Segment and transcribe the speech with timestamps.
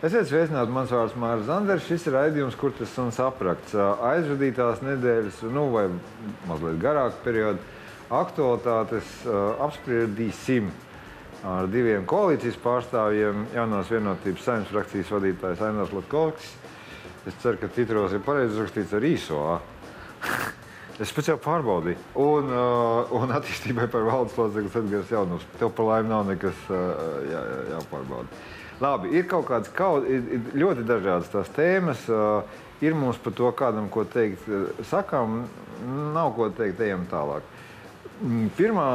[0.00, 1.84] Esiet sveicināti, mans vārds Mārcis Zanders.
[1.84, 3.74] Šis ir raidījums, kur tas suns aprakts.
[3.76, 5.82] Aizvadītās nedēļas, nu vai
[6.48, 7.60] mazliet garāku periodu
[8.16, 9.10] aktualitātes
[9.60, 10.70] apspriedīsim
[11.44, 13.42] ar diviem koalīcijas pārstāvjiem.
[13.52, 16.54] Jaunās vienotības saimnes frakcijas vadītājs Ainars Latkovskis.
[17.28, 19.58] Es ceru, ka titros ir pareizi uzrakstīts ar īso A.
[21.00, 22.00] Es speciāli pārbaudīju.
[22.20, 25.46] Un, uh, un attīstībai par valdes locekli Edgars Jaunus.
[25.56, 26.90] Tev par laimi nav nekas uh,
[27.24, 28.40] jā, jā, jāpārbauda.
[28.80, 32.06] Labi, ir kaut kādas kaut, ir, ir ļoti dažādas tās tēmas.
[32.08, 34.46] Uh, ir mums par to kādam ko teikt.
[34.88, 35.44] Sakām,
[36.14, 37.44] nav ko teikt, ejam tālāk.
[38.20, 38.86] Mm, pirmā,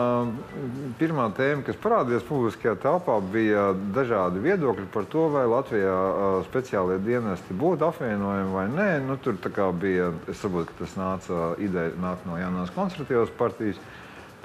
[0.99, 5.95] pirmā tēma, kas parādījās publiskajā telpā, bija dažādi viedokļi par to, vai Latvijā
[6.45, 8.89] speciālie dienesti būtu apvienojami vai nē.
[9.07, 9.39] Nu, tur
[9.81, 13.81] bija, es saprotu, ka tas nāca, ideja nāk no jaunās konservatīvās partijas.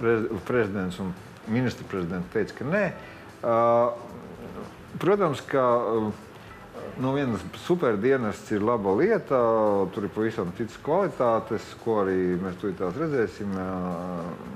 [0.01, 1.13] Prez, prezidents un
[1.53, 2.85] ministra prezidents teica, ka nē.
[4.99, 5.63] Protams, ka
[7.01, 9.41] no vienas superdienests ir laba lieta,
[9.95, 13.53] tur ir pavisam citas kvalitātes, ko arī mēs tūlīt redzēsim.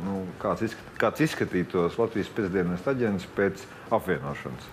[0.04, 4.72] Nu, kāds, izskat, kāds izskatītos Latvijas pēcdienas aģents pēc apvienošanas.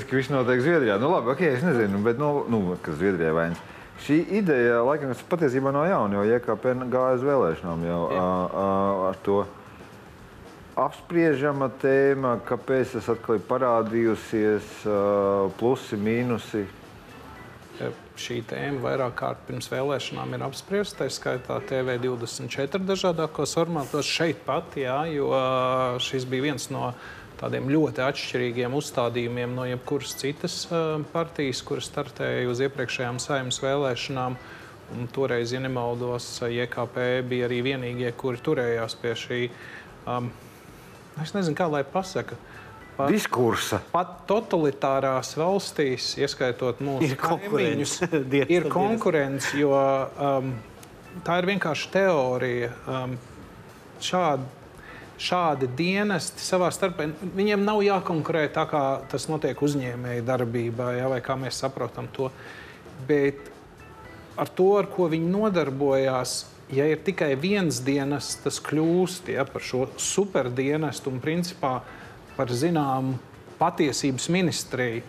[0.00, 0.96] Tas, ka viss notiek Zviedrijā.
[1.00, 3.60] Nu, labi, ok, es nezinu, bet, nu, nu kas Zviedrijā vainas.
[4.00, 8.68] Šī ideja, laikam, patiesībā nav jauna, jo IKP gāja uz vēlēšanām jau a, a,
[9.10, 9.42] ar to
[10.80, 15.00] apspriežama tēma, kāpēc tas atkal ir parādījusies, a,
[15.60, 16.64] plusi, mīnusi.
[18.20, 21.04] Šī tēma vairāk kārt pirms vēlēšanām ir apspriesta.
[21.04, 25.28] Tā skaitā TV24 dažādākos formātos šeit pat, jā, jo
[26.04, 26.90] šis bija viens no
[27.40, 30.62] tādiem ļoti atšķirīgiem uzstādījumiem no jebkuras citas
[31.14, 34.36] partijas, kuras startēja uz iepriekšējām saimnes vēlēšanām.
[34.90, 39.42] Un toreiz, ja nemaldos, JKP bija arī vienīgie, kuri turējās pie šī.
[40.10, 40.32] Um,
[41.22, 42.38] es nezinu, kā lai pasaka.
[42.96, 43.78] Pat, Diskursa.
[43.92, 47.94] Pat totalitārās valstīs, ieskaitot mūsu kaimiņus,
[48.50, 50.50] ir konkurence, jo um,
[51.24, 52.72] tā ir vienkārši teorija.
[52.90, 53.14] Um,
[54.02, 54.59] šādi
[55.20, 61.20] šādi dienesti savā starpā, viņiem nav jākonkurē tā, kā tas notiek uzņēmēju darbībā, ja, vai
[61.24, 62.30] kā mēs saprotam to.
[63.08, 63.50] Bet
[64.40, 66.38] ar to, ar ko viņi nodarbojās,
[66.72, 71.80] ja ir tikai viens dienas, tas kļūst ja, par šo superdienestu un principā
[72.36, 73.18] par zināmu
[73.60, 75.02] patiesības ministriju.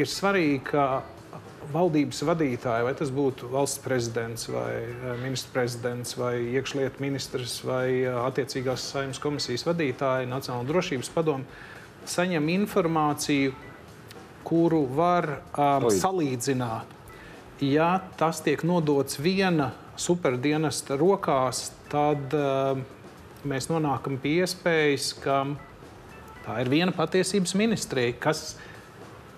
[0.00, 0.86] Ir svarīgi, ka
[1.72, 7.86] valdības vadītāji, vai tas būtu valsts prezidents, vai eh, ministrs prezidents, vai iekšlietu ministrs, vai
[8.02, 11.46] eh, attiecīgās saimnes komisijas vadītāji, Nacionāla drošības padomu,
[12.08, 13.54] saņem informāciju,
[14.42, 16.98] kuru var um, salīdzināt.
[17.62, 22.82] Ja tas tiek nodots viena superdienesta rokās, tad um,
[23.46, 25.44] mēs nonākam pie iespējas, ka
[26.42, 28.71] tā ir viena patiesības ministrija, kas ir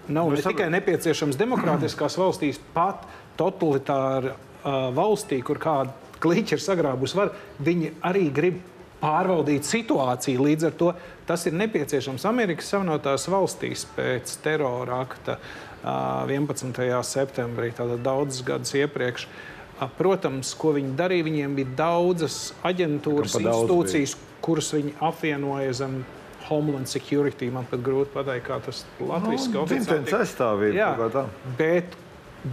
[0.08, 3.06] nav ne tikai nepieciešams demokrātiskās valstīs, pat
[3.38, 5.94] totalitāra uh, valstī, kur kāda
[6.24, 7.34] kliķa ir sagrābusi varu,
[7.64, 8.60] viņi arī grib
[9.02, 10.44] pārvaldīt situāciju.
[10.46, 10.92] Līdz ar to
[11.28, 16.78] tas ir nepieciešams Amerikas Savienotās valstīs pēc terora akta uh, 11.
[17.04, 19.28] septembrī, tātad daudzus gadus iepriekš.
[19.28, 26.02] Uh, protams, ko viņi darīja, viņiem bija daudzas aģentūras, institūcijas, kuras viņi apvienoja zem
[26.48, 27.50] Homeland Security.
[27.52, 30.74] Man pat grūti pateikt, kā tas Latvijas nu, oficiāli aizstāvība.
[30.76, 31.26] Jā,
[31.58, 31.96] bet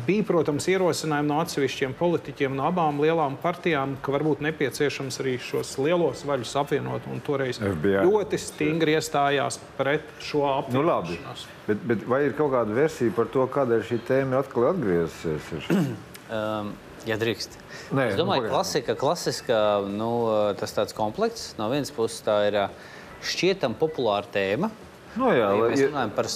[0.07, 5.73] bija, protams, ierosinājumi no atsevišķiem politiķiem, no abām lielām partijām, ka varbūt nepieciešams arī šos
[5.81, 7.07] lielos vaļus apvienot.
[7.11, 8.05] Un toreiz FBI.
[8.07, 11.43] ļoti stingri iestājās pret šo apvienošanos.
[11.47, 15.67] Nu, bet, bet vai ir kaut kāda versija par to, kādēļ šī tēma atkal atgriezusies?
[15.75, 16.71] um,
[17.09, 17.59] ja drīkst.
[17.91, 19.59] Nē, es domāju, ka nu, klasika, klasiska,
[19.91, 20.11] nu,
[20.59, 21.51] tas tāds komplekts.
[21.59, 22.63] No vienas puses tā ir.
[22.63, 24.71] Uh, šķietam populāra tēma.
[25.15, 26.29] No nu jā, lai mēs runājam par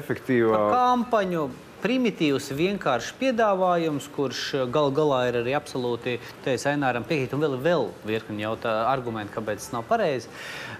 [0.00, 1.46] efektīvu kampaņu.
[1.86, 4.40] primitīvs, vienkāršs piedāvājums, kurš
[4.72, 6.16] gal galā ir arī absolūti,
[6.66, 10.30] Aināram piekrīt, un vēl, vēl virkni argumenti, kāpēc tas nav pareizi,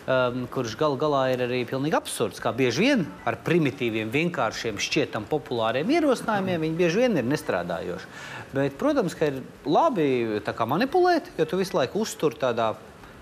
[0.09, 5.29] um, kurš gal galā ir arī pilnīgi absurds, kā bieži vien ar primitīviem, vienkāršiem, šķietam
[5.31, 8.11] populāriem ierosinājumiem viņi bieži vien ir nestrādājoši.
[8.57, 12.73] Bet, protams, ka ir labi manipulēt, jo tu visu laiku uztur tādā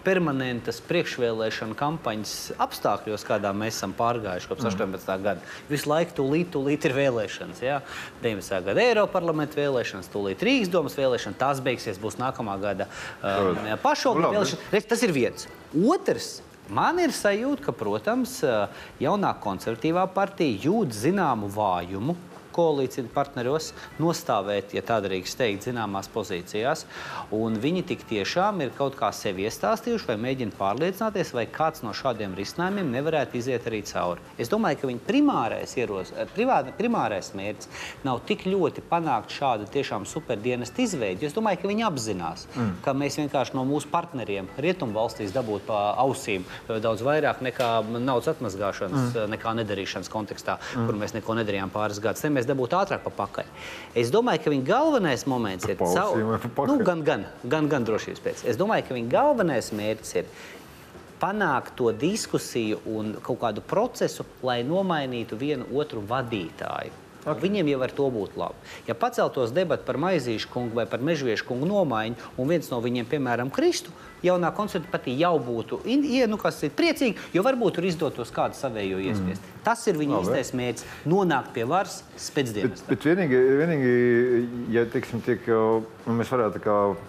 [0.05, 5.09] permanentas priekšvēlēšana kampaņas apstākļos, kādā mēs esam pārgājuši kopš 18.
[5.09, 5.25] Mm.
[5.25, 5.53] gada.
[5.71, 7.63] Visu laiku tūlīt, tūlīt ir vēlēšanas.
[7.65, 7.81] Ja?
[8.23, 8.61] 19.
[8.69, 12.89] gada Eiropas parlamenta vēlēšanas, tūlīt Rīgas domas vēlēšanas, tās beigsies, būs nākamā gada
[13.21, 14.91] um, pašvaldību vēlēšanas.
[14.91, 15.49] Tas ir viens.
[15.75, 16.35] Otrs.
[16.73, 18.39] Man ir sajūta, ka, protams,
[18.97, 22.15] jaunā konservatīvā partija jūt zināmu vājumu
[22.55, 26.85] koalīcijas partneros nostāvēt, ja tā drīkst teikt, zināmās pozīcijās.
[27.35, 31.95] Un viņi tik tiešām ir kaut kā sevi iestāstījuši vai mēģina pārliecināties, vai kāds no
[31.97, 34.23] šādiem risinājumiem nevarētu iziet arī cauri.
[34.39, 37.71] Es domāju, ka viņa primārais, ieroz, privāta, primārais mērķis
[38.07, 41.29] nav tik ļoti panākt šādu tiešām superdienestu izveidi.
[41.29, 42.73] Es domāju, ka viņi apzinās, mm.
[42.85, 49.13] ka mēs vienkārši no mūsu partneriem rietumvalstīs dabūtu pa ausīm daudz vairāk nekā naudas atmazgāšanas,
[49.13, 49.35] mm.
[49.35, 50.89] nekā nedarīšanas kontekstā, mm.
[50.89, 53.53] kur mēs neko nedarījām pāris gadus mēs dabūtu ātrāk pa pakaļ.
[53.97, 56.19] Es domāju, ka viņa galvenais moments ir caur,
[56.69, 58.45] nu, gan, gan, gan, gan drošības pēc.
[58.49, 60.29] Es domāju, ka viņa galvenais mērķis ir
[61.21, 67.04] panākt to diskusiju un kaut kādu procesu, lai nomainītu vienu otru vadītāju.
[67.25, 67.49] Okay.
[67.49, 68.73] Viņiem jau ar to būtu labi.
[68.89, 73.09] Ja paceltos debati par maizīšu kungu vai par mežviešu kungu nomaiņu, un viens no viņiem,
[73.09, 73.95] piemēram, kristu,
[74.25, 76.39] jaunā koncerta partija jau būtu ja, nu,
[76.77, 79.09] priecīga, jo varbūt tur izdotos kādu savējo mm.
[79.09, 79.43] iespiest.
[79.43, 79.65] Mm.
[79.65, 82.03] Tas ir viņa īstais mērķis- nonākt pie varas
[82.37, 82.85] pēcdienas.
[82.85, 83.93] Bet, bet vienīgi, vienīgi,
[84.75, 86.63] ja teiksim, tiek, nu, mēs varētu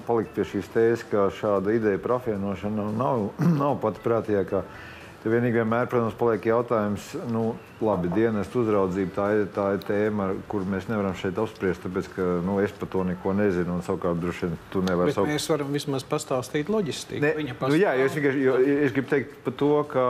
[0.08, 3.30] palikt pie šīs tēzes, ka šāda ideja par apvienošanu nav,
[3.62, 4.64] nav pati prātīgākā.
[5.26, 10.28] Te vienīgi vienmēr, protams, paliek jautājums, nu, labi, dienas uzraudzība, tā ir, tā ir tēma,
[10.46, 14.20] kur mēs nevaram šeit apspriest, tāpēc, ka nu, es par to neko nezinu, un savukārt
[14.22, 15.16] droši vien tu nevari.
[15.16, 15.26] Savu...
[15.34, 17.24] Mēs varam vismaz pastāstīt loģistiku.
[17.26, 17.74] Ne, pastāv...
[17.74, 20.04] nu, jā, es, vienkārši, jo, es gribu teikt par to, ka,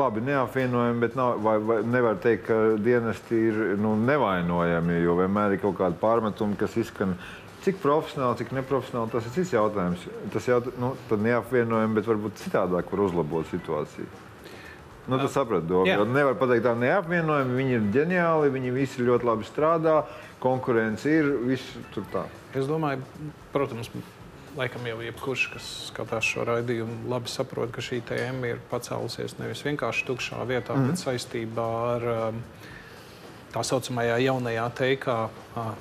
[0.00, 5.58] labi, neapvienojami, bet nav, vai, vai nevar teikt, ka dienesti ir nu, nevainojami, jo vienmēr
[5.58, 7.12] ir kaut kādi pārmetumi, kas izskan
[7.60, 10.06] Cik profesionāli, cik neprofesionāli, tas ir cits jautājums.
[10.32, 14.08] Tas jau nu, neapvienojami, bet varbūt citādāk var uzlabot situāciju.
[15.10, 15.98] Nu, tu saprati, Doga.
[16.06, 17.56] Nevar pateikt, tā neapvienojami.
[17.58, 19.96] Viņi ir ģeniāli, viņi visi ļoti labi strādā,
[20.42, 22.24] konkurence ir, viss tur tā.
[22.54, 23.02] Es domāju,
[23.54, 23.90] protams,
[24.56, 29.62] laikam jau jebkurš, kas skatās šo raidījumu, labi saprot, ka šī tēma ir pacēlusies nevis
[29.66, 30.90] vienkārši tukšā vietā, mm -hmm.
[30.90, 32.42] bet saistībā ar um,
[33.54, 35.18] tā saucamajā jaunajā teikā,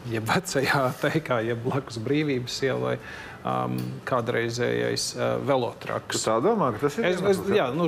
[0.09, 2.99] jeb vecajā teikā, jeb blakus brīvības ielai.
[3.39, 6.17] Um, kādreizējais uh, velotraks.
[6.17, 7.05] Tu tā domā, ka tas ir?
[7.05, 7.85] Es, es, jā, nu,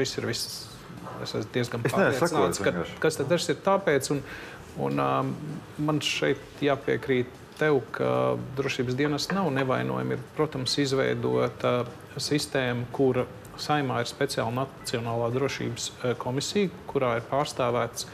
[0.00, 0.60] šis ir viss.
[1.20, 4.10] Es esmu diezgan pārliecināts, ka kas tas ir tāpēc.
[4.14, 4.22] Un,
[4.80, 5.34] un, um,
[5.84, 10.16] man šeit jāpiekrīt tev, ka drošības dienas nav nevainojami.
[10.16, 11.82] Ir, protams, izveidota
[12.16, 13.26] sistēma, kura
[13.60, 18.08] saimā ir speciāla Nacionālā drošības uh, komisija, kurā ir pārstāvēts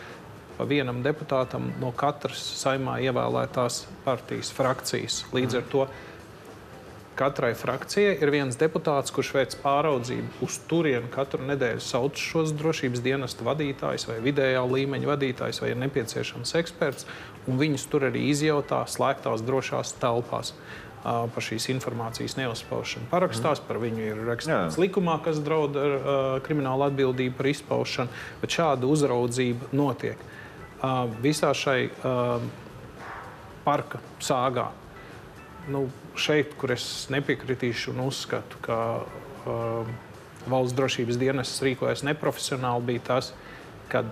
[0.56, 5.22] pa vienam deputātam no katras saimā ievēlētās partijas frakcijas.
[5.36, 5.86] Līdz ar to
[7.16, 13.00] Katrai frakcijai ir viens deputāts, kurš veic pāraudzību uz turieni katru nedēļu, sauc šos drošības
[13.00, 17.08] dienestu vadītājus vai vidējā līmeņa vadītājus, vai ir nepieciešams eksperts,
[17.48, 20.52] un viņus tur arī izjautā slēgtās drošās telpās.
[21.06, 23.06] Par šīs informācijas neuzspaušanu.
[23.12, 28.56] Parakstās par viņu ir rakstīts likumā, kas draud ar uh, kriminālu atbildību par izpaušanu, bet
[28.56, 30.24] šāda uzraudzība notiek.
[30.80, 32.42] Uh, visā šai uh,
[33.62, 34.72] parka sāgā
[35.72, 35.86] nu,
[36.18, 39.90] šeit, kur es nepiekritīšu un uzskatu, ka uh,
[40.50, 43.32] valsts drošības dienests rīkojas neprofesionāli, bija tas,
[43.92, 44.08] kad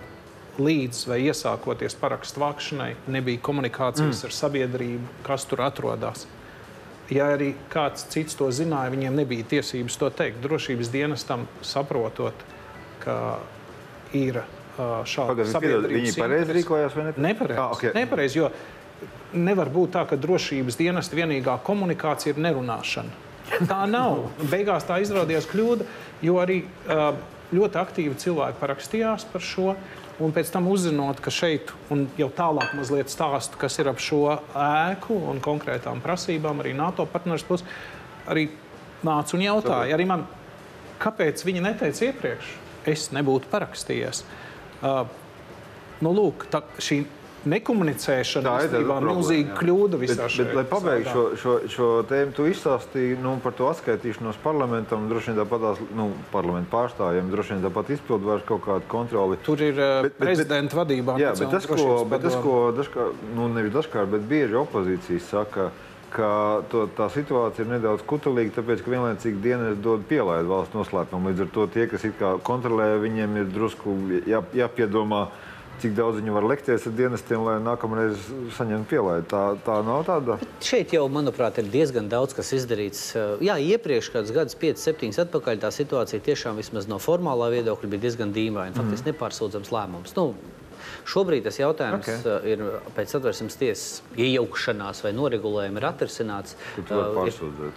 [0.59, 4.27] līdz vai iesākoties parakstu vākšanai nebija komunikācijas mm.
[4.29, 6.27] ar sabiedrību, kas tur atrodas.
[7.13, 10.39] Ja arī kāds cits to zināja, viņiem nebija tiesības to teikt.
[10.45, 12.47] Drošības dienestam saprotot,
[13.03, 13.17] ka
[14.17, 15.99] ir uh, šāda sabiedrība.
[15.99, 17.27] Viņi pareizi rīkojās vai nepareizi?
[17.27, 17.61] Nepareizi.
[17.61, 17.93] Ah, okay.
[17.99, 18.49] nepareiz, jo
[19.35, 23.23] nevar būt tā, ka drošības dienesta vienīgā komunikācija ir nerunāšana.
[23.69, 24.31] Tā nav.
[24.51, 25.87] Beigās tā izrādījās kļūda,
[26.25, 26.63] jo arī
[27.55, 29.75] ļoti aktīvi cilvēki parakstījās par šo.
[30.23, 31.73] Un pēc tam uzzinot, ka šeit,
[32.21, 37.43] jau tālāk mazliet stāstu, kas ir ap šo ēku un konkrētām prasībām, arī NATO partneris
[37.49, 37.67] puses,
[38.31, 38.47] arī
[39.05, 40.23] nāca un jautāja, arī man,
[41.03, 42.53] kāpēc viņi neteica iepriekš,
[42.95, 44.23] es nebūtu parakstījies.
[44.85, 45.03] Uh,
[46.05, 47.03] nu, lūk, tā, šī
[47.51, 48.75] nekomunicēšana ir
[49.05, 50.49] milzīga kļūda visā šajā.
[50.49, 55.33] Bet, lai pabeigtu šo, šo, šo tēmu, tu izstāstīji nu, par to atskaitīšanos parlamentam, droši
[55.33, 59.41] vien tāpat nu, parlamentu pārstāvjiem, droši vien tāpat izpildu vairs kaut kādu kontroli.
[59.47, 61.19] Tur ir bet, prezidenta bet, vadībā.
[61.23, 65.71] Jā, bet tas, ko, bet tas, ko dažkārt, nu nevis dažkārt, bet bieži opozīcijas saka,
[66.15, 66.29] ka
[66.71, 71.33] to, tā situācija ir nedaudz kutelīga, tāpēc, ka vienlaicīgi dienas dod pielaidu valsts noslēpumu.
[71.33, 72.07] Līdz ar to tie, kas
[72.47, 73.97] kontrolē, viņiem ir drusku
[74.31, 75.27] jā, jāpiedomā.
[75.83, 78.19] Cik daudz viņi var lekties ar dienestiem, lai nākamreiz
[78.57, 79.27] saņemtu pielaidu.
[79.31, 80.39] Tā, tā nav tāda.
[80.41, 83.07] Bet šeit jau, manuprāt, ir diezgan daudz kas izdarīts.
[83.45, 88.07] Jā, iepriekš, kādus gadus, 5, 7 atpakaļ, tā situācija tiešām vismaz no formālā viedokļa bija
[88.07, 88.77] diezgan dīvaina.
[88.77, 89.13] Faktiski mm.
[89.13, 90.15] nepārsūdzams lēmums.
[90.19, 90.31] Nu,
[91.05, 92.55] Šobrīd tas jautājums okay.
[92.55, 92.63] ir
[92.97, 96.57] pēc satversmes tiesas iejaukšanās vai noregulējuma ir atrisināts.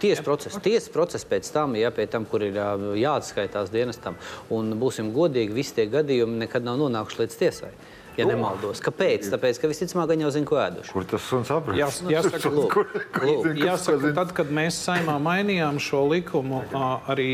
[0.00, 2.56] Tiesas process, tiesas process pēc tam, ja pie tam, kur ir
[3.02, 4.16] jāatskaitās dienestam.
[4.54, 7.72] Un būsim godīgi, visi tie gadījumi nekad nav nonākuši līdz tiesai
[8.18, 8.34] ja Lūk.
[8.34, 8.82] nemaldos.
[8.82, 9.28] Kāpēc?
[9.32, 10.94] Tāpēc, ka visticamāk, viņi jau zina, ko ēduši.
[10.96, 12.00] Kur tas suns apgādājās?
[12.02, 12.90] Jās, jāsaka, lūk, kur,
[13.22, 16.64] lūk, jāsaka tad, kad mēs saimā mainījām šo likumu,
[17.10, 17.30] arī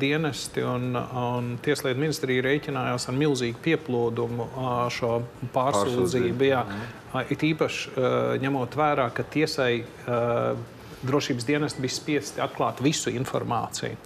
[0.00, 4.50] dienesti un, un Tieslietu ministrija rēķinājās ar milzīgu pieplūdumu
[4.94, 5.14] šo
[5.54, 6.50] pārsūdzību.
[6.50, 6.64] Jā,
[7.30, 8.12] it īpaši uh,
[8.42, 10.54] ņemot vērā, ka tiesai uh,
[11.04, 13.98] drošības dienesti bija spiesti atklāt visu informāciju.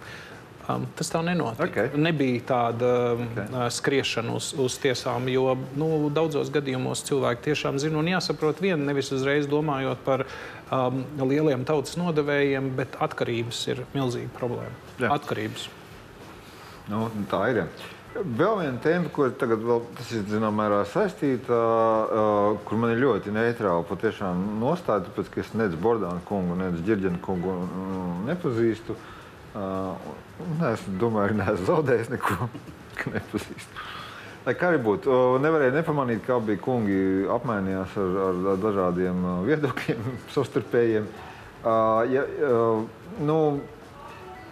[0.68, 1.64] Um, tas tā nenotika.
[1.64, 1.96] Okay.
[1.96, 3.44] Nebija tāda um, okay.
[3.48, 8.82] uh, skriešana uz, uz tiesām, jo nu, daudzos gadījumos cilvēki tiešām zina un jāsaprot vienu,
[8.84, 14.76] nevis uzreiz domājot par um, lieliem tautas nodevējiem, bet atkarības ir milzīga problēma.
[15.00, 15.14] Jā.
[15.16, 15.70] Atkarības.
[16.92, 17.64] Nu, tā ir.
[18.18, 23.06] Vēl viena tēma, ko tagad vēl, tas ir zināmā mērā saistīta, uh, kur man ir
[23.06, 27.62] ļoti neitrāla patiešām nostāja, tāpēc, ka es nec Bordānu kungu, nec Ģirģenu kungu
[28.28, 28.96] nepazīstu.
[28.98, 29.14] Uh,
[29.56, 29.96] Uh,
[30.72, 32.50] es domāju, ka neesmu zaudējis neko,
[32.98, 33.86] ka nepazīstu.
[34.46, 35.14] Lai kā arī būtu,
[35.44, 41.08] nevarēja nepamanīt, kā bija kungi apmainījās ar, ar, dažādiem viedokļiem, savstarpējiem.
[41.58, 42.84] Uh, ja, uh,
[43.26, 43.38] nu,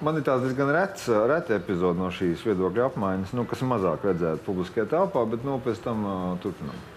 [0.03, 4.91] man ir tāds diezgan reta epizode no šīs viedokļa apmaiņas, nu, kas mazāk redzēta publiskajā
[4.91, 6.96] telpā, bet nu, pēc tam uh, turpinām.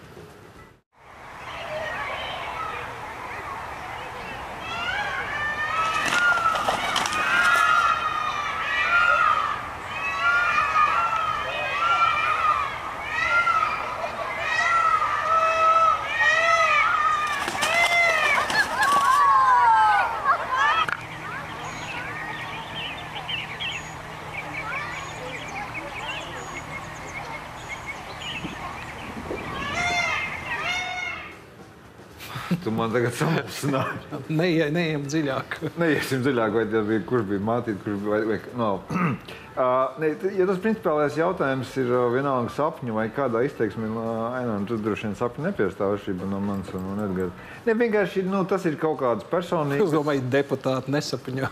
[32.80, 34.22] Man tagad samulsināji.
[34.32, 35.60] Neie, neejam dziļāk.
[35.80, 38.74] Neiesim dziļāk, vai tas bija, kurš bija mātīt, kurš bija, vai, vai no.
[39.60, 44.64] Uh, ne, ja tas principālais jautājums ir uh, vienalga sapņu vai kādā izteiksmē, uh, Ainam,
[44.70, 47.34] tad droši vien sapņu nepiestāv atšķirība no manas un, un Edgara.
[47.66, 49.84] Ne, vienkārši, nu, tas ir kaut kāds personīgs.
[49.84, 51.50] Es domāju, deputāti nesapņo.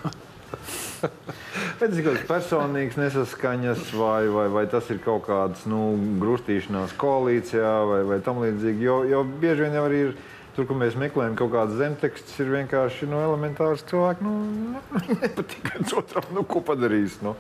[1.02, 5.82] Bet tas ir kaut kāds personīgs nesaskaņas, vai, vai, vai tas ir kaut kāds nu,
[6.22, 8.88] grūstīšanās koalīcijā, vai, vai tam līdzīgi.
[8.88, 10.16] Jo, jo bieži vien jau arī ir
[10.58, 14.24] Tur, kur mēs meklējam kaut kādas zemtekstus, ir vienkārši nu, elementārs cilvēks.
[14.26, 14.80] Nu,
[15.22, 17.20] nepatīk viens otram, nu, ko padarīs.
[17.22, 17.36] Nu.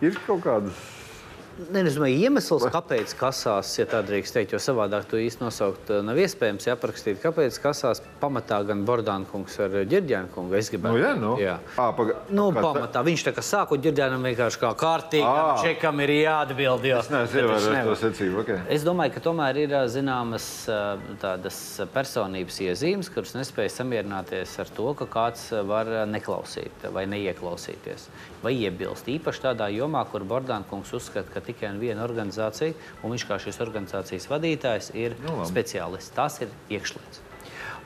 [0.00, 0.78] Ir kaut kādas
[1.54, 5.92] Ne, es domāju, iemesls, kāpēc kasās, ja tā drīkst teikt, jo savādāk to īsti nosaukt
[5.94, 7.20] eh, nav iespējams aprakstīt.
[7.22, 10.56] Kāpēc kasās pamatā gan Bordāna kungs ar Ģirģēnu kungu?
[10.58, 10.98] Es gribētu.
[10.98, 11.30] Nu, jā, nu.
[11.38, 11.54] jā.
[11.78, 12.18] À, paga...
[12.34, 12.90] nu, pamatā.
[12.96, 13.04] Tā?
[13.06, 16.88] Viņš tā kā sāku Ģirģēnam vienkārši kā kārtīgi, čekam ir jāatbild.
[16.90, 17.00] Jo.
[17.04, 18.42] Es neesmu to secību.
[18.42, 18.58] Okay.
[18.74, 20.50] Es domāju, ka tomēr ir zināmas
[21.22, 21.60] tādas
[21.94, 28.10] personības iezīmes, kuras nespēja samierināties ar to, ka kāds var neklausīt vai neieklausīties
[28.44, 29.08] vai iebilst.
[29.10, 33.60] Īpaši tādā jomā, kur Bordāna kungs uzskata, ka tikai viena organizācija, un viņš kā šīs
[33.64, 36.14] organizācijas vadītājs ir nu, speciālists.
[36.14, 37.22] Tas ir iekšlietas.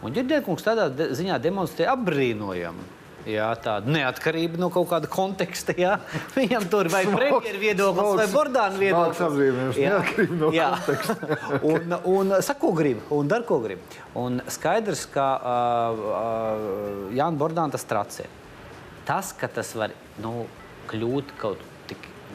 [0.05, 2.95] Un Ģerģēkungs tādā de ziņā demonstrē apbrīnojamu.
[3.29, 5.75] Jā, tāda neatkarība no kaut kāda konteksta.
[5.77, 5.99] Jā.
[6.39, 9.21] Viņam tur vai premjeras viedoklis, vai Bordāna viedoklis.
[9.21, 10.71] Tas ir neatkarība no jā.
[10.79, 11.39] konteksta.
[11.73, 13.83] un, un saka, ko grib, un dar, ko grib.
[14.19, 18.29] Un skaidrs, ka uh, uh, Jānis Bordāns tas tracē.
[19.09, 20.33] Tas, ka tas var nu,
[20.91, 21.63] kļūt kaut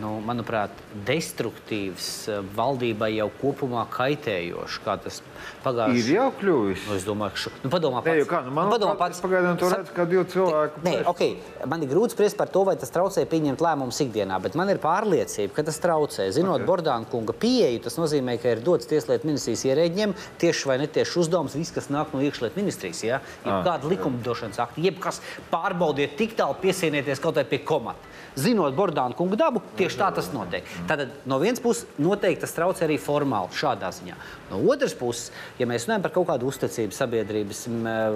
[0.01, 0.73] nu, manuprāt,
[1.05, 5.21] destruktīvs, eh, valdībai jau kopumā kaitējošs, kā tas
[5.61, 6.85] pagājušajā gadā ir jau kļuvis.
[6.87, 8.19] Nu, es domāju, ka nu, padomā pats.
[8.19, 9.21] Ne, kā, nu, man nu, padomā pats.
[9.23, 10.83] Pagaidām to redz kā divu cilvēku.
[10.85, 11.23] Nē, ok,
[11.69, 14.81] man ir grūti spriest par to, vai tas traucē pieņemt lēmumus ikdienā, bet man ir
[14.83, 16.29] pārliecība, ka tas traucē.
[16.35, 16.67] Zinot okay.
[16.69, 21.57] Bordāna kunga pieeju, tas nozīmē, ka ir dots tieslietu ministrijas ierēģiem tieši vai netieši uzdevums,
[21.59, 23.21] viss, kas nāk no iekšlietu ministrijas, ja?
[23.43, 25.21] jebkāda ah, likumdošanas akta, jebkas
[25.51, 28.11] pārbaudiet tik tālu piesienieties kaut vai pie komata.
[28.33, 30.65] Zinot Bordāna kunga dabu, tieši tā tas notiek.
[30.89, 34.15] Tātad no vienas puses noteikti tas traucē arī formāli šādā ziņā.
[34.49, 37.61] No otras puses, ja mēs runājam par kaut kādu uzticību sabiedrības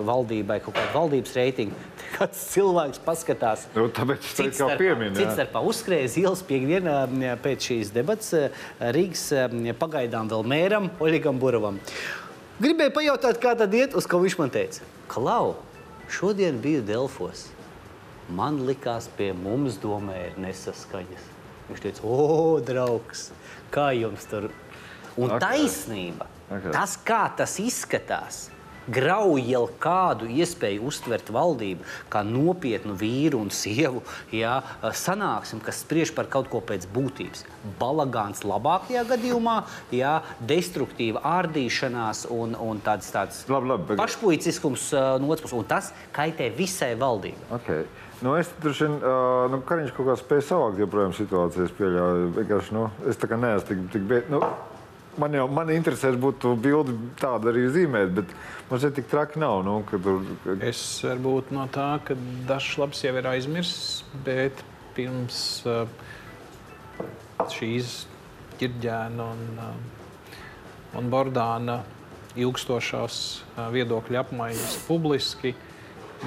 [0.07, 3.67] valdībai, kaut kādu valdības reitingu, tad kāds cilvēks paskatās.
[3.77, 5.21] Nu, tāpēc tas ir pieminiekts.
[5.21, 8.33] Cits starpā uzskrēja ielas piekdienā pēc šīs debats
[8.97, 9.27] Rīgas
[9.77, 11.77] pagaidām vēl mēram Oļegam Buravam.
[12.57, 14.81] Gribēju pajautāt, kā tad iet, uz ko viņš man teica.
[15.13, 15.53] Klau,
[16.09, 17.51] šodien biju Delfos.
[18.27, 21.29] Man likās, pie mums domē ir nesaskaņas.
[21.69, 23.29] Viņš teica, o, draugs,
[23.71, 24.49] kā jums tur?
[25.17, 25.41] Un okay.
[25.41, 26.71] taisnība, okay.
[26.75, 28.45] tas, kā tas izskatās,
[28.87, 34.57] grauj jau kādu iespēju uztvert valdību kā nopietnu vīru un sievu jā,
[34.95, 37.43] sanāksim, kas spriež par kaut ko pēc būtības.
[37.81, 39.57] Balagāns labākajā gadījumā,
[39.95, 45.57] jā, destruktīva ārdīšanās un, un tāds, tāds labi, labi, pašpuiciskums uh, no otras puses.
[45.57, 47.49] Un tas kaitē visai valdībai.
[47.59, 47.87] Okay.
[48.21, 52.31] Nu, es droši vien, uh, nu, Kariņš kaut kā spēja savākt joprojām situācijas, pieļauju.
[52.39, 54.31] Vienkārši, nu, es tā kā neesmu tik, tik bieži.
[54.33, 54.39] Nu,
[55.21, 58.33] man jau man interesēs būtu bildi tādu arī zīmēt, bet
[58.71, 59.61] man šeit tik traki nav.
[59.67, 60.25] Nu, ka tur.
[60.65, 62.17] Es varbūt no tā, ka
[62.49, 64.65] dažs labs jau ir aizmirsts, bet
[64.97, 65.85] pirms uh,
[67.53, 67.99] šīs
[68.57, 70.37] ģirģēna un, uh,
[70.97, 71.83] un bordāna
[72.37, 75.53] ilgstošās uh, viedokļu apmaiņas publiski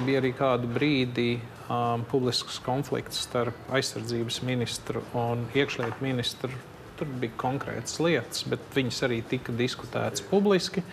[0.05, 1.31] bija arī kādu brīdi
[1.71, 6.51] um, publisks konflikts starp aizsardzības ministru un iekšlietu ministru.
[6.99, 10.83] Tur bija konkrētas lietas, bet viņas arī tika diskutētas publiski.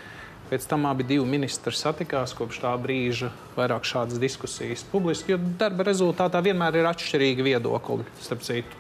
[0.49, 6.41] Pēc tam abi ministri satikās kopš tā brīža, vairāk šādas diskusijas publiski, jo darba rezultātā
[6.41, 8.07] vienmēr ir atšķirīgi viedokļi.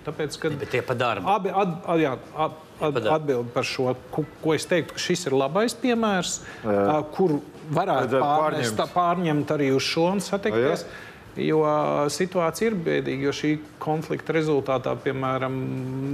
[0.06, 1.28] Tāpēc, kad ja, pa darbu.
[1.28, 2.14] abi at, at, jā,
[2.46, 2.56] at,
[2.88, 7.02] at, atbild par šo, ko, ko es teiktu, ka šis ir labais piemērs, jā.
[7.12, 7.36] kur
[7.76, 10.86] varētu pārnest, pārņemt arī uz šo un satikties.
[10.88, 11.04] Jā.
[11.38, 11.62] Jo
[12.10, 13.52] situācija ir bēdīga, jo šī
[13.82, 15.54] konflikta rezultātā, piemēram,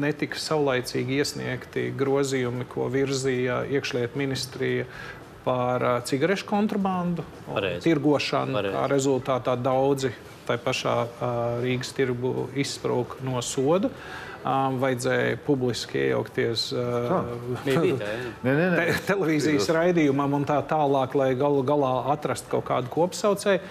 [0.03, 4.89] netika saulaicīgi iesniegti grozījumi, ko virzīja iekšlietu ministrija
[5.45, 7.25] par cigarešu kontrabandu,
[7.85, 8.59] tirgošanu.
[8.59, 8.77] Pareiz.
[8.77, 10.13] Kā rezultātā daudzi
[10.49, 10.95] tai pašā
[11.65, 13.91] Rīgas tirgu izsprūk no soda.
[14.45, 16.67] Vajadzēja publiski iejaukties
[18.45, 23.63] te, televīzijas raidījumam un tā tālāk, lai galu galā atrastu kaut kādu kopsaucēju.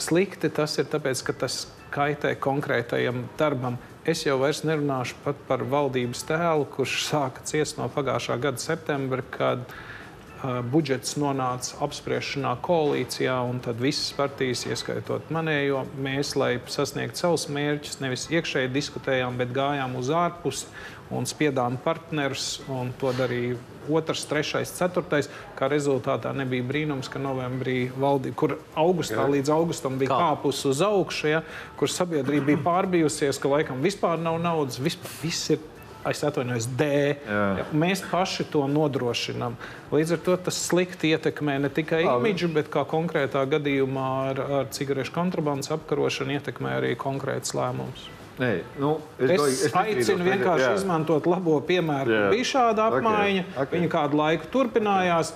[0.00, 3.78] Slikti tas ir tāpēc, ka tas kaitē konkrētajam darbam.
[4.04, 9.62] Es jau vairs nerunāšu par valdības tēlu, kurš sāka ciest no pagājušā gada septembra, kad
[9.62, 17.46] uh, budžets nonāca apspriešanā koalīcijā, un tad visas partijas, ieskaitot manējo, mēs, lai sasniegtu savus
[17.54, 20.68] mērķus, nevis iekšēji diskutējām, bet gājām uz ārpusi
[21.12, 23.58] un spiedām partnerus, un to darīja
[23.92, 25.28] otrs, trešais, ceturtais.
[25.58, 29.28] Kā rezultātā nebija brīnums, ka novembrī valdība, kur augustā Jā.
[29.36, 30.20] līdz augustam bija Kā?
[30.30, 31.44] kāpus uz augšu, ja,
[31.78, 35.70] kur sabiedrība bija pārbijusies, ka laikam vispār nav naudas, vispār viss ir.
[36.04, 36.86] Es atvainojos, D.
[37.16, 37.62] Jā.
[37.72, 39.54] Mēs paši to nodrošinām.
[39.88, 44.68] Līdz ar to tas slikti ietekmē ne tikai imidžu, bet kā konkrētā gadījumā ar, ar
[44.68, 48.04] cigarešu kontrabandas apkarošanu ietekmē arī konkrēts lēmums.
[48.34, 48.50] Nē,
[48.82, 50.74] nu, es, es, es, es aicinu vienkārši jā.
[50.80, 52.10] izmantot labo piemēru.
[52.10, 52.22] Jā.
[52.32, 53.60] Bija šāda apmaiņa, okay.
[53.62, 53.74] Okay.
[53.76, 55.34] viņa kādu laiku turpinājās.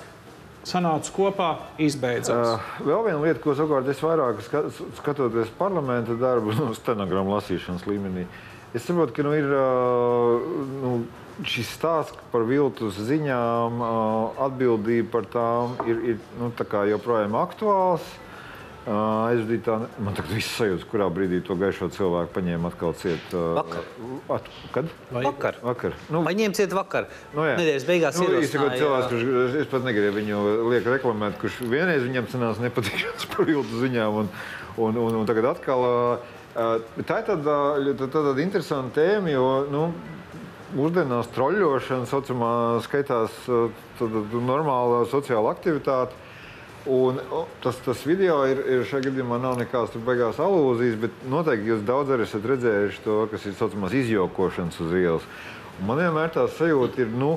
[0.68, 1.46] Sanāca kopā,
[1.80, 2.50] izbeidzās.
[2.58, 4.42] Uh, vēl viena lieta, ko savukārt es vairāk
[4.98, 8.26] skatoties parlamenta darbu, no nu, stenogramu lasīšanas līmenī,
[8.76, 10.50] es saprotu, ka nu, ir uh,
[10.82, 10.92] nu,
[11.46, 16.50] šis stāsts par viltus ziņām, uh, atbildība par tām ir, ir nu,
[16.90, 18.02] joprojām aktuāls.
[18.02, 18.27] Uh,
[18.88, 19.76] aizvadītā.
[20.02, 23.32] Man tagad viss sajūta, kurā brīdī to gaišo cilvēku paņēma atkal ciet.
[23.32, 23.86] Vakar.
[24.32, 24.90] At, kad?
[25.12, 25.22] Vai?
[25.26, 25.58] Vakar.
[25.64, 25.96] vakar.
[26.14, 27.08] Nu, Paņēma ciet vakar.
[27.34, 27.56] Nu, jā.
[27.60, 28.80] Nedēļas beigās nu, ierosināja.
[28.80, 33.82] Cilvēks, kurš, es pat negribu viņu liek reklamēt, kurš vienreiz viņam cenās nepatīkams par viltu
[33.84, 34.30] ziņām un,
[34.76, 35.88] un, un, un tagad atkal.
[36.58, 37.58] Tā ir tāda,
[38.08, 39.82] tāda interesanta tēma, jo nu,
[40.76, 42.52] mūsdienās troļļošana saucamā
[42.84, 43.36] skaitās
[44.00, 46.16] tāda normāla sociāla aktivitāte.
[46.88, 47.18] Un,
[47.60, 52.14] tas, tas video ir, ir šajā gadījumā nav nekādas beigās alūzijas, bet noteikti jūs daudz
[52.14, 55.26] arī esat redzējuši to, kas ir saucamās izjokošanas uz ielas.
[55.78, 57.34] Un man vienmēr tā sajūta ir, nu,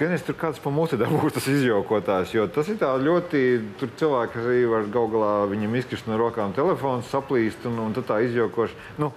[0.00, 3.42] ka es tur kāds pa muti dabūju tas izjokotājs, jo tas ir tā ļoti,
[3.82, 8.08] tur cilvēki arī var gal galā viņam izkrist no rokām telefons, saplīst un, un tad
[8.08, 8.96] tā izjokošana.
[9.02, 9.12] Nu,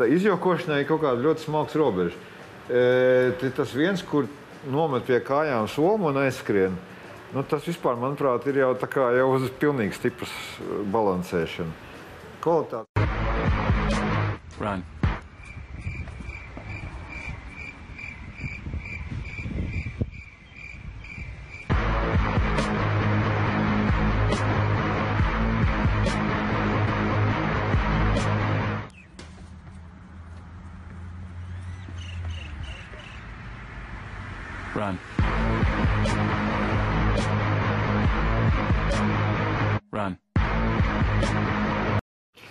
[0.00, 2.18] tā izjokošanai ir kaut kāda ļoti smalks robeža.
[2.66, 4.26] E, tas viens, kur
[4.66, 6.74] nomet pie kājām somu un aizskrien.
[7.34, 8.70] Nu, tas vispār, manuprāt, ir jau,
[9.16, 11.74] jau uz pilnīgi stipras uh, balansēšana.
[12.44, 13.08] Kvalitāte.
[14.58, 14.86] Run.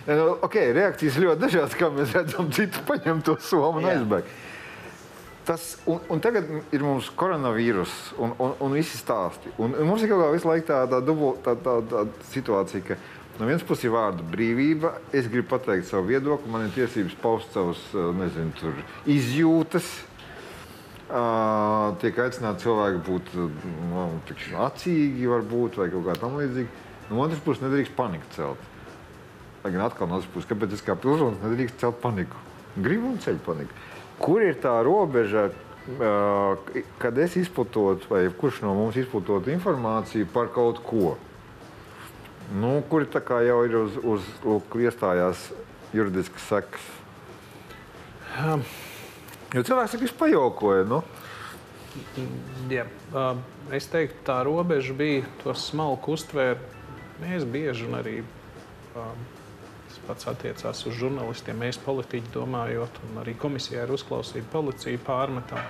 [0.08, 4.30] Okay, reakcijas ļoti dažādas, kā mēs redzam, citu paņem to somu un aizbēg.
[5.48, 9.54] Tas, un, un tagad ir mums koronavīrus un, un, un visi stāsti.
[9.56, 11.00] Un, un mums ir kaut kā visu laiku tā, tā,
[11.46, 12.02] tā, tā, tā
[12.34, 12.98] situācija, ka
[13.38, 14.92] no vienas puses ir vārda brīvība.
[15.16, 17.80] Es gribu pateikt savu viedokli, man ir tiesības paust savus
[18.18, 18.74] nezinu,
[19.08, 19.88] izjūtas.
[21.08, 24.08] Uh, tiek aicināti cilvēki būt nu,
[24.66, 26.84] acīgi, varbūt, vai kaut kā tamlīdzīga.
[27.08, 28.67] No otras puses, nedrīkst paniku celt.
[29.62, 32.38] Lai gan atkal no otras puses, kāpēc es kā pilsonis nedrīkst celt paniku?
[32.78, 33.86] Gribu un ceļu paniku.
[34.22, 35.48] Kur ir tā robeža,
[37.02, 41.16] kad es izplatot, vai kurš no mums izplatot informāciju par kaut ko?
[42.54, 45.50] Nu, kur jau ir uz, uz lūk, iestājās
[45.92, 46.92] juridiskas sekas?
[48.38, 48.62] Um.
[49.54, 50.84] Jo cilvēks ir pajokoja.
[50.88, 51.02] Nu?
[52.68, 52.84] Jā,
[53.16, 53.38] uh,
[53.74, 56.60] es teiktu, tā robeža bija to smalku uztvērt.
[57.22, 59.08] Mēs bieži un arī uh,
[60.08, 61.60] pats attiecās uz žurnālistiem.
[61.60, 65.62] Mēs politiķi domājot, un arī komisijā ir uzklausīta policija pārmetā.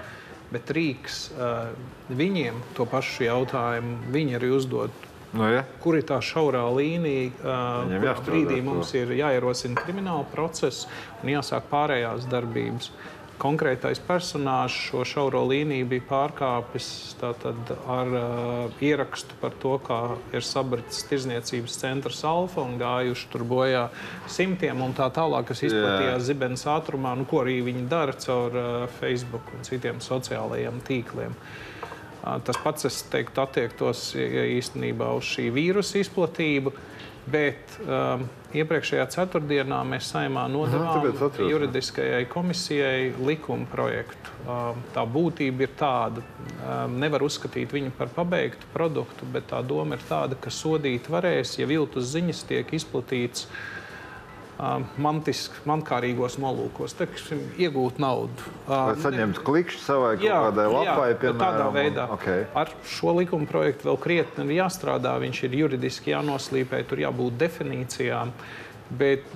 [0.49, 1.75] Bet Rīgas uh,
[2.09, 5.05] viņiem to pašu jautājumu viņi arī uzdod.
[5.37, 5.61] No, ja.
[5.83, 10.87] Kur ir tā šaurā līnija, uh, brīdī mums ir jāierosina krimināla process
[11.21, 12.89] un jāsāk pārējās darbības?
[12.89, 16.89] Uh, konkrētais personāžs šo šauro līniju bija pārkāpis
[17.21, 20.01] tātad, ar uh, ierakstu par to, kā
[20.35, 23.87] ir sabritis tirzniecības centrs Alfa un gājuši tur bojā
[24.31, 28.69] simtiem un tā tālāk, kas izplatījās zibenes ātrumā, nu, ko arī viņi dara caur uh,
[28.99, 31.37] Facebook un citiem sociālajiem tīkliem.
[31.39, 36.75] Uh, tas pats, es teiktu, attiektos īstenībā uz šī vīrusa izplatību.
[37.29, 38.23] Bet um,
[38.57, 41.05] iepriekšējā ceturtdienā mēs saimā nodevām
[41.45, 44.35] juridiskajai komisijai likuma projektu.
[44.49, 49.99] Um, tā būtība ir tāda, um, nevar uzskatīt viņu par pabeigtu produktu, bet tā doma
[49.99, 53.49] ir tāda, ka sodīt varēs, ja viltus ziņas tiek izplatītas
[54.99, 58.53] mantiski, mankārīgos nolūkos, teiksim, iegūt naudu.
[58.67, 61.43] Vai saņemt klikšķi savai jā, kādai lapai, jā, piemēram?
[61.43, 62.07] Tādā veidā.
[62.17, 62.47] Okay.
[62.59, 68.33] Ar šo likuma projektu vēl krietni ir jāstrādā, viņš ir juridiski jānoslīpē, tur jābūt definīcijām.
[68.99, 69.29] Bet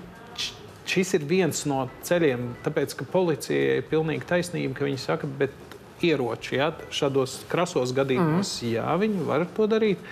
[0.90, 5.54] šis ir viens no ceļiem, tāpēc, ka policijai ir pilnīgi taisnība, ka viņi saka, bet
[6.02, 8.72] ieroči, ja, šādos krasos gadījumos, mm.
[8.74, 10.02] jā, viņi var to darīt,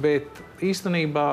[0.00, 1.26] bet īstenībā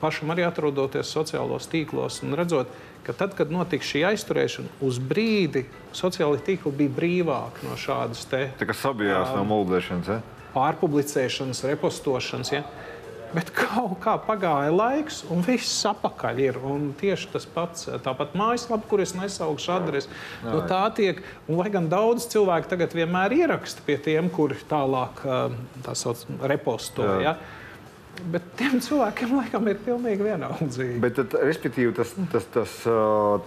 [0.00, 2.70] pašam arī atrodoties sociālos tīklos un redzot,
[3.06, 5.64] ka tad, kad notika šī aizturēšana, uz brīdi
[5.96, 10.12] sociālai tīkli bija brīvāki no šādas te, tā kā sabijās um, no muldēšanas.
[10.12, 10.20] Ja?
[10.52, 12.52] Pārpublicēšanas, repostošanas.
[12.52, 12.64] Ja?
[13.28, 16.58] Bet kaut kā pagāja laiks, un viss apakaļ ir.
[16.64, 20.08] Un tieši tas pats, tāpat mājaslapa, kur es nesaukšu adresi,
[20.46, 21.20] nu, tā tiek.
[21.44, 25.20] Un, lai gan daudz cilvēku tagad vienmēr ieraksta pie tiem, kuri tālāk
[25.84, 27.18] tā sauc, repostoja.
[27.24, 27.36] Ja?
[28.32, 30.98] Bet tiem cilvēkiem laikam ir pilnīgi vienaldzīgi.
[31.02, 32.74] Bet, tad, respektīvi, tas, tas, tas,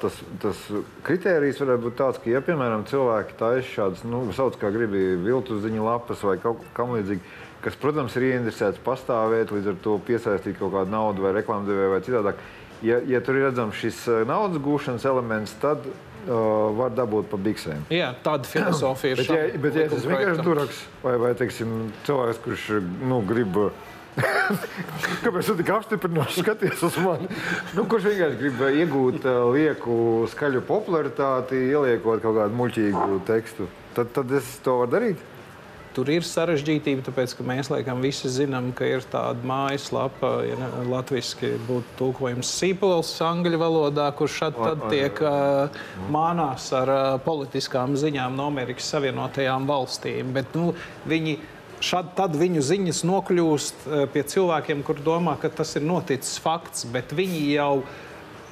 [0.02, 0.62] tas, tas
[1.06, 5.64] kriterijs varētu būt tāds, ka, ja, piemēram, cilvēki taisa šādas, nu, sauc kā gribi viltus
[5.66, 7.22] ziņu lapas vai kaut kam līdzīgi,
[7.66, 12.02] kas, protams, ir ieinteresēts pastāvēt, līdz ar to piesaistīt kaut kādu naudu vai reklāmdevēju vai
[12.08, 12.42] citādāk.
[12.82, 17.84] Ja, ja tur ir redzams šis naudas gūšanas elements, tad uh, var dabūt pa biksēm.
[17.94, 19.22] Jā, tāda filozofija ir.
[19.22, 21.76] bet, ja, bet, ja esmu vienkārši duraks vai, vai teiksim,
[22.08, 22.68] cilvēks, kurš
[23.06, 23.60] nu, grib
[25.24, 27.30] Kāpēc tu tik apstiprinoši skaties uz mani?
[27.78, 29.96] Nu, kurš vienkārši grib iegūt uh, lieku
[30.32, 35.28] skaļu popularitāti, ieliekot kaut kādu muļķīgu tekstu, tad, tad es to varu darīt.
[35.92, 41.50] Tur ir sarežģītība, tāpēc ka mēs laikam visi zinām, ka ir tāda mājaslapa, ja latviešu
[41.68, 48.40] būtu tulkojums sīpols angļu valodā, kurš šad tad tiek uh, mānās ar uh, politiskām ziņām
[48.40, 50.32] no Amerikas Savienotajām valstīm.
[50.38, 50.72] Bet, nu,
[51.12, 51.36] viņi
[51.82, 56.86] Šad, tad viņu ziņas nokļūst eh, pie cilvēkiem, kur domā, ka tas ir noticis fakts,
[56.94, 57.74] bet viņi jau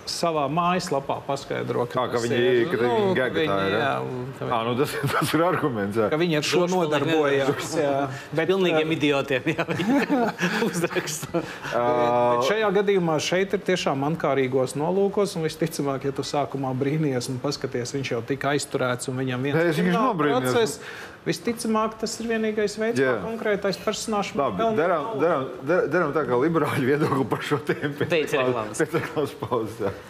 [0.10, 3.74] savā mājaslapā paskaidro, ka, Kā, ka viņi ir nu, viņi viņi, ir.
[3.76, 3.92] Jā,
[4.42, 6.00] jā, à, nu tas, tas ir arguments.
[6.00, 6.08] Jā.
[6.12, 7.76] Ka viņi ar šo nodarbojās.
[8.36, 9.50] Bet pilnīgiem idiotiem
[10.68, 11.44] uzraksta.
[12.50, 17.94] šajā gadījumā šeit ir tiešām mankārīgos nolūkos, un visticamāk, ja tu sākumā brīnījies un paskaties,
[17.98, 19.84] viņš jau tika aizturēts un viņam viens
[20.18, 20.82] process.
[21.30, 26.90] Visticamāk, tas ir vienīgais veids, kā konkrētais personāžs Labi, darām, darām, darām tā kā liberāļu
[26.90, 27.94] viedokli par šo tēmu.
[28.02, 28.34] Pēc
[28.98, 30.02] reklāmas pauzes.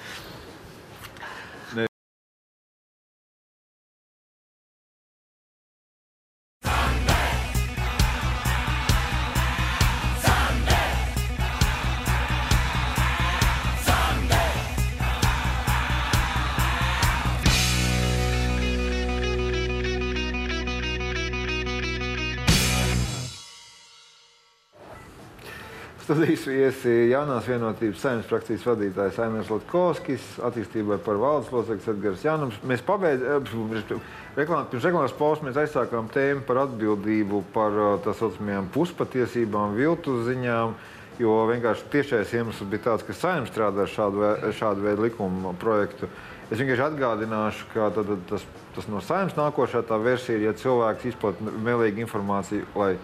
[26.09, 32.55] Studijas viesi jaunās vienotības saimnes frakcijas vadītājs Ainēs Latkovskis, attīstībai par valdes loceklis Edgars Jānums.
[32.65, 40.15] Mēs pabeidzām, pirms reklāmas pauzes mēs aizsākām tēmu par atbildību par tā saucamajām puspatiesībām, viltu
[40.25, 40.73] ziņām,
[41.21, 44.25] jo vienkārši tiešais iemesls bija tāds, ka saimnes strādā ar šādu,
[44.63, 46.09] šādu veidu likumu projektu.
[46.49, 51.11] Es vienkārši atgādināšu, ka tad, tas, tas no saimnes nākošā tā versija ir, ja cilvēks
[51.13, 52.95] izplatīja melīgu informāciju, lai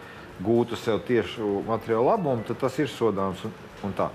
[0.43, 3.53] gūtu sev tiešu materiālu labumu, tad tas ir sodāms un,
[3.87, 4.09] un tā.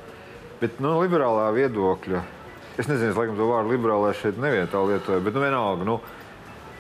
[0.61, 2.23] Bet no liberālā viedokļa,
[2.77, 5.97] es nezinu, es laikam to vārdu liberālais šeit nevietā lietoju, bet nu, vienalga, nu,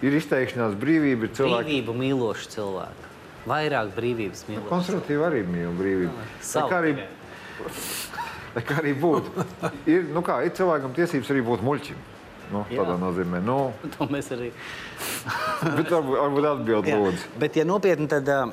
[0.05, 1.65] ir izteikšanās brīvība, ir cilvēki.
[1.65, 3.09] Brīvību mīloši cilvēki.
[3.49, 4.67] Vairāk brīvības mīloši.
[4.67, 6.29] Nu, konservatīvi arī mīl brīvību.
[6.45, 6.95] Tā kā arī,
[8.59, 9.49] tā kā arī būtu.
[9.89, 12.09] Ir, nu kā, ir cilvēkam tiesības arī būt muļķim.
[12.51, 13.39] Nu, tādā nozīmē.
[13.47, 14.51] Nu, to mēs arī.
[15.79, 17.31] bet varbūt, varbūt atbild lūdzu.
[17.41, 18.51] Bet, ja nopietni, tad uh,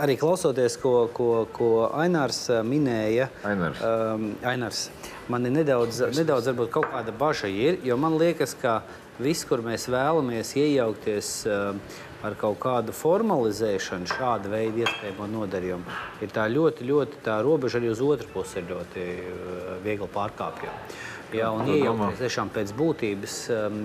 [0.00, 3.82] arī klausoties, ko, ko, ko Ainārs minēja, Ainārs.
[3.86, 4.86] Um, Ainārs,
[5.32, 8.80] man ir nedaudz, nedaudz varbūt, kaut kāda bažas ir, jo man liekas, ka
[9.22, 11.76] viss, kur mēs vēlamies iejaukties uh,
[12.22, 17.90] ar kaut kādu formalizēšanu, šāda veida iespējamo nodarījumu, ir tā ļoti, ļoti tā robeža arī
[17.92, 20.86] uz otru pusi ir ļoti uh, viegli pārkāpjama.
[21.36, 23.84] Jā, un iejaukties tiešām pēc būtības um,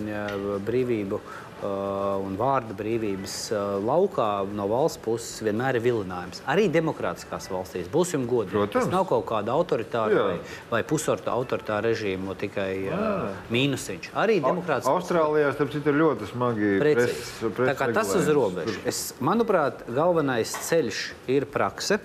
[0.68, 1.22] brīvību
[1.66, 3.36] un vārda brīvības
[3.82, 6.44] laukā no valsts puses vienmēr ir vilinājums.
[6.50, 8.68] Arī demokrātiskās valstīs būsim godīgi.
[8.76, 10.26] Tas nav kaut kāda autoritāra Jā.
[10.28, 10.36] vai,
[10.70, 14.12] vai pusorta autoritāra režīma, tikai uh, mīnusiņš.
[14.14, 17.18] Arī demokrātiskās Austrālijā, starp citu, ir ļoti smagi precīzi.
[17.40, 19.02] Pres, pres Tā kā tas uz robežas.
[19.24, 21.02] Manuprāt, galvenais ceļš
[21.34, 21.98] ir prakse.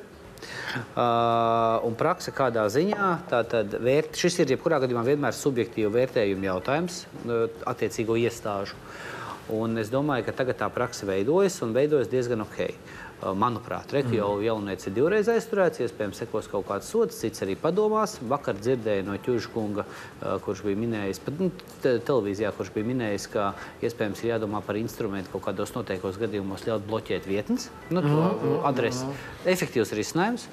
[0.42, 7.04] Uh, un praksa kādā ziņā, tātad vērt, šis ir jebkurā gadījumā vienmēr subjektīvu vērtējumu jautājums
[7.04, 8.78] uh, attiecīgo iestāžu.
[9.52, 12.60] Un es domāju, ka tagad tā praksa veidojas un veidojas diezgan ok.
[12.68, 13.01] Uh,
[13.38, 14.44] manuprāt, Reku jau mhm.
[14.46, 18.16] jaunieci ir divreiz aizturēts, iespējams, sekos kaut kāds sots, cits arī padomās.
[18.28, 21.50] Vakar dzirdēju no Čuža kunga, uh, kurš bija minējis, pat nu,
[21.82, 23.52] televīzijā, kurš bija minējis, ka
[23.84, 28.66] iespējams ir jādomā par instrumentu kaut kādos noteikos gadījumos ļaut bloķēt vietnes, nu, to mm
[28.66, 29.06] adresi.
[29.48, 30.48] Efektīvs risinājums.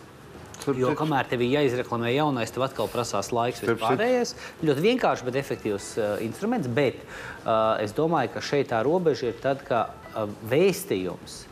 [0.75, 4.33] Jo kamēr tev ir jāizreklamē jaunais, tev atkal prasās laiks vispārējais.
[4.65, 6.67] Ļoti vienkārši, bet efektīvs uh, instruments.
[6.67, 11.45] Bet uh, es domāju, ka šeit tā robeža ir tad, ka uh, vēstījums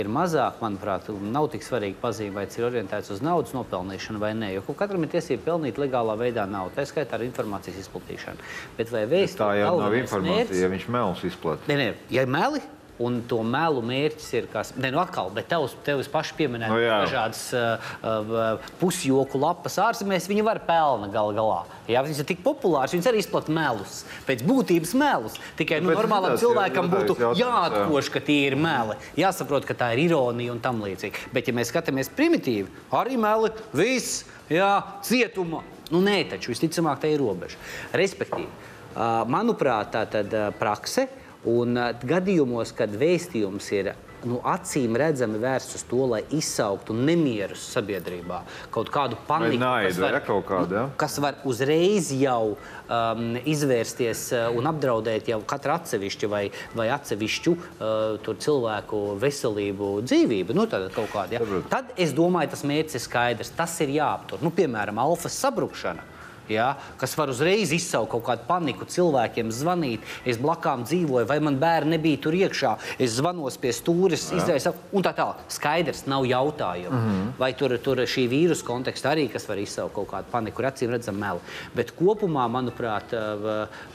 [0.00, 4.32] ir mazāk, manuprāt, nav tik svarīgi pazīme, vai tas ir orientēts uz naudas nopelnīšanu vai
[4.38, 4.52] nē.
[4.56, 8.52] Jo katram ir tiesība pelnīt legālā veidā naudu, tā skaitā ar informācijas izplatīšanu.
[8.78, 9.40] Bet vai vēstījums?
[9.42, 11.72] Tā jau nav informācija, mērķis, ja viņš melus izplatīja.
[11.72, 12.62] Nē, nē, ja meli,
[13.00, 16.76] Un to melu mērķis ir, kas, ne, nu atkal, bet tevs, tevis paši pieminēt no,
[16.76, 16.98] nu jā.
[17.06, 21.62] dažādas uh, pusjoku lapas ārzemēs, viņi var pelna gal galā.
[21.88, 24.02] Jā, viņas ir tik populāras, viņas arī izplata melus.
[24.28, 25.38] Pēc būtības melus.
[25.56, 28.98] Tikai nu, normālam cilvēkam būtu jāatkoš, ka tie ir meli.
[29.18, 31.32] Jāsaprot, ka tā ir ironija un tam līdzīgi.
[31.32, 32.68] Bet, ja mēs skatāmies primitīvi,
[33.00, 34.74] arī meli, viss, jā,
[35.08, 35.64] cietuma.
[35.88, 37.56] Nu, nē, taču visticamāk, tā ir robeža.
[37.96, 38.52] Respektīvi,
[38.92, 41.08] uh, manuprāt, tā tad uh, prakse
[41.48, 43.94] Un uh, gadījumos, kad vēstījums ir
[44.28, 48.42] nu, acīm redzami vērsts uz to, lai izsauktu nemierus sabiedrībā,
[48.74, 50.84] kaut kādu paniku, naidu, kas, var, ja, kādu, ja?
[51.00, 56.44] kas var uzreiz jau um, izvērsties uh, un apdraudēt jau katru atsevišķu vai,
[56.78, 60.56] vai atsevišķu uh, cilvēku veselību, dzīvību.
[60.56, 61.62] Nu, tad, kādu, ja?
[61.72, 63.54] tad es domāju, tas mērķis ir skaidrs.
[63.58, 64.42] Tas ir jāaptur.
[64.44, 66.11] Nu, piemēram, alfa sabrukšana
[66.48, 70.06] ja, kas var uzreiz izsaukt kaut kādu paniku, cilvēkiem zvanīt.
[70.28, 72.74] Es blakām dzīvoju, vai man bērni nebija tur iekšā.
[73.02, 75.42] Es zvanos pie stūres, izdarīju un tā tālāk.
[75.52, 76.96] Skaidrs, nav jautājumu.
[76.96, 77.32] Mm -hmm.
[77.38, 80.90] Vai tur, tur šī vīrusu kontekstā arī kas var izsaukt kaut kādu paniku, kur acīm
[80.90, 81.40] redzam meli.
[81.74, 83.12] Bet kopumā, manuprāt,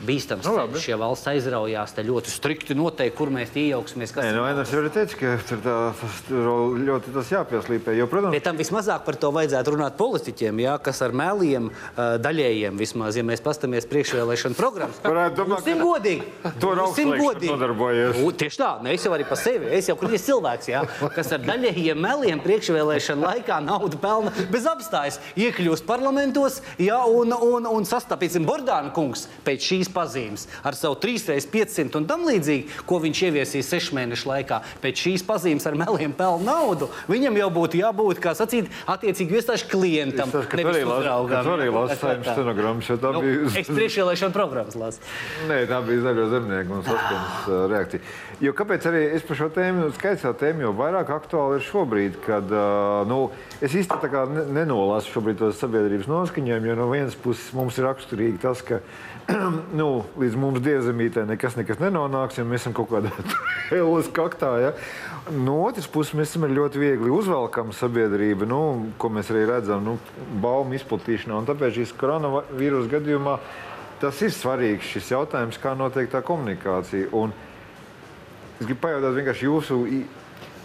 [0.05, 4.15] bīstams no, nu, ceļš, ja valsts aizraujās, te ļoti strikti noteikti, kur mēs iejauksimies.
[4.15, 5.75] Nē, no vienas jau ir teicis, ka tur tā,
[6.89, 7.95] ļoti tas jāpieslīpē.
[7.97, 12.36] Jo, protams, Bet tam vismazāk par to vajadzētu runāt politiķiem, jā, kas ar meliem daļai
[12.37, 14.99] daļējiem vismaz, ja mēs paskatāmies priekšvēlēšanu programmas.
[15.01, 15.11] Ka
[15.81, 16.25] godīgi.
[16.61, 16.73] To
[17.17, 17.51] godīgi.
[17.51, 18.19] nodarbojies.
[18.21, 20.83] U, tieši tā, ne, es jau arī par sevi, es jau kritiski cilvēks, jā,
[21.15, 27.69] kas ar daļējiem meliem priekšvēlēšanu laikā naudu pelna bez apstājas, iekļūst parlamentos, jā, un, un,
[27.71, 33.23] un sastapīsim Bordāna kungs pēc šīs pazīmes ar savu 3x500 un tam līdzīgi, ko viņš
[33.29, 34.61] ieviesīs sešu mēnešu laikā.
[34.83, 39.69] Pēc šīs pazīmes ar meliem pelna naudu, viņam jau būtu jābūt, kā sacīt, attiecīgi iestāžu
[39.71, 42.26] klientam, nevis uzraugam.
[42.27, 43.49] Lasu stenogrammas, jo tā nu, bija.
[43.61, 45.03] Es priekšvēlēšanu programmas lasu.
[45.49, 48.05] Nē, tā bija zaļo zemnieku un saskaņas uh, reakcija.
[48.43, 52.53] Jo kāpēc arī es par šo tēmu, skaidrs tēmu, jo vairāk aktuāli ir šobrīd, kad
[52.53, 53.19] uh, nu,
[53.63, 57.87] es īsti tā kā nenolasu šobrīd tos sabiedrības noskaņojumu, jo no vienas puses mums ir
[57.89, 58.83] raksturīgi tas, ka
[59.79, 59.87] nu,
[60.19, 63.11] līdz mums diezemītē nekas, nekas nenonāks, ja mēs esam kaut kādā
[63.71, 64.51] hellas kaktā.
[64.61, 64.73] Ja?
[65.35, 68.61] No otras puses, mēs esam ļoti viegli uzvelkama sabiedrība, nu,
[69.01, 69.97] ko mēs arī redzam, nu,
[70.43, 71.41] baumu izplatīšanā.
[71.41, 73.35] Un tāpēc šīs koronavīrusa gadījumā
[73.99, 77.11] tas ir svarīgs šis jautājums, kā notiek tā komunikācija.
[77.17, 77.35] Un
[78.61, 79.81] es gribu pajautāt vienkārši jūsu.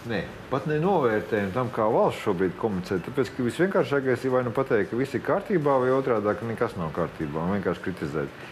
[0.03, 0.17] Nē,
[0.51, 2.97] pat nenovērtējumu tam, kā valsts šobrīd komunicē.
[3.05, 6.75] Tāpēc, ka visvienkāršākais ir vai nu pateikt, ka viss ir kārtībā, vai otrādi, ka nekas
[6.75, 8.43] nav kārtībā, un vienkārši kritizēt.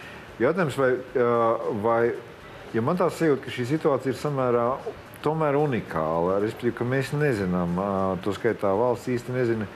[0.41, 0.91] Jautājums, vai,
[1.83, 2.01] vai
[2.73, 4.65] ja man tā sajūta, ka šī situācija ir samērā
[5.21, 7.77] tomēr unikāla, respektīvi, ka mēs nezinām,
[8.25, 9.67] to skaitā valsts īsti nezina,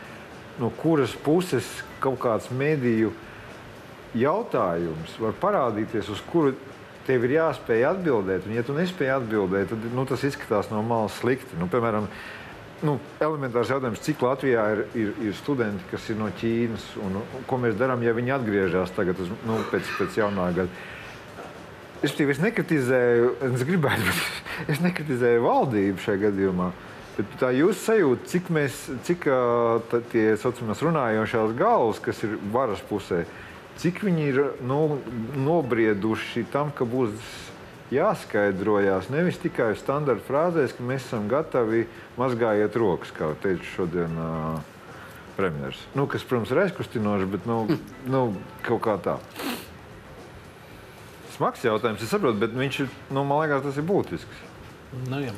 [0.57, 1.67] no kuras puses
[2.01, 3.11] kaut kāds mediju
[4.15, 6.55] jautājums var parādīties, uz kuru
[7.05, 8.47] tev ir jāspēj atbildēt.
[8.47, 11.57] Un, ja tu nespēj atbildēt, tad nu, tas izskatās no malas slikti.
[11.59, 12.07] Nu, piemēram,
[12.83, 17.45] nu, elementārs jautājums, cik Latvijā ir, ir, ir studenti, kas ir no Ķīnas, un, un
[17.47, 20.83] ko mēs darām, ja viņi atgriežas tagad uz, nu, pēc, pēc jaunā gada.
[22.03, 24.43] Es, es nekritizēju, es gribētu, bet
[24.75, 26.69] es nekritizēju valdību šajā gadījumā.
[27.15, 29.29] Bet tā jūs sajūta, cik, mēs, cik
[29.91, 33.21] tā, tie saucamās runājošās galvas, kas ir varas pusē,
[33.79, 34.97] cik viņi ir nu,
[35.45, 37.15] nobrieduši tam, ka būs
[37.93, 41.85] jāskaidrojas nevis tikai standarta frāzēs, ka mēs esam gatavi
[42.19, 44.59] mazgājiet rokas, kā teica šodien uh,
[45.37, 45.81] premjeras.
[45.97, 47.59] Nu, kas, protams, ir aizkustinoši, bet nu,
[48.13, 48.23] nu,
[48.65, 49.19] kaut kā tā.
[51.35, 54.45] Smags jautājums, es saprotu, bet viņš ir, nu, man liekas, tas ir būtisks.
[55.09, 55.35] Nu, jā.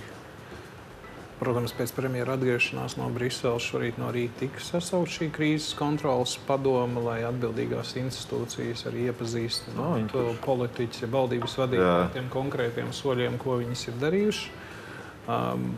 [1.38, 7.04] Protams, pēc premjera atgriešanās no Briseles šorīt no rīta tika sasaukta šī krīzes kontrolas padoma,
[7.12, 11.60] lai atbildīgās institūcijas arī iepazīstinātu no, to politiķus, ja valdības
[12.16, 14.50] tiem konkrētiem soļiem, ko viņas ir darījuši.
[15.28, 15.70] Um,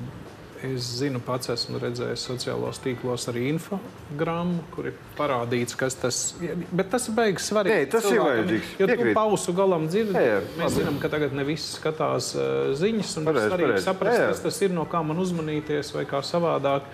[0.68, 6.66] Es zinu, pats esmu redzējis sociālos tīklos arī infogrammu, kur ir parādīts, kas tas ir.
[6.76, 7.86] Bet tas ir beigas svarīgi.
[7.86, 8.74] Nē, tas ir vajadzīgs.
[8.82, 10.18] Jo tu pausu galam dzirdi.
[10.18, 13.88] Jā, jā, mēs zinām, ka tagad ne viss skatās uh, ziņas, un pareiz, svarīgi pareiz.
[13.88, 14.34] saprast, jā, jā.
[14.34, 16.92] kas tas ir, no kā man uzmanīties vai kā savādāk.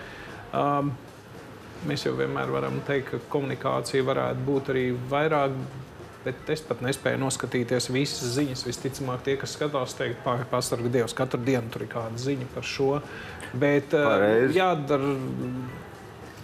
[0.54, 0.94] Um,
[1.90, 5.58] mēs jau vienmēr varam teikt, ka komunikācija varētu būt arī vairāk
[6.26, 8.66] bet es pat nespēju noskatīties visas ziņas.
[8.66, 12.92] Visticamāk, tie, kas skatās, teikt, pasargā Dievs, katru dienu tur ir kāda ziņa par šo.
[13.56, 15.14] Bet uh, jādara.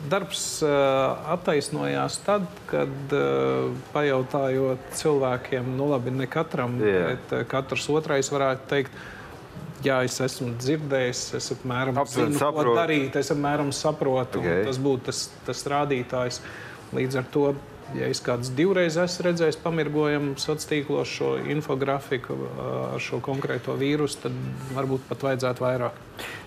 [0.03, 0.73] Darbs uh,
[1.31, 7.13] attaisnojās tad, kad uh, pajautājot cilvēkiem, nu labi, ne katram, yeah.
[7.13, 8.97] bet uh, katrs otrais varētu teikt,
[9.87, 12.73] jā, es esmu dzirdējis, es apmēram Aptuveni zinu, saprot.
[12.73, 14.65] ko darīt, es apmēram saprotu, okay.
[14.67, 16.43] tas būtu tas, tas rādītājs.
[16.99, 17.47] Līdz ar to
[17.99, 24.23] Ja es kāds divreiz esmu redzējis pamirgojumu sociālos tīklos šo infografiku ar šo konkrēto vīrusu,
[24.25, 24.39] tad
[24.77, 25.99] varbūt pat vajadzētu vairāk.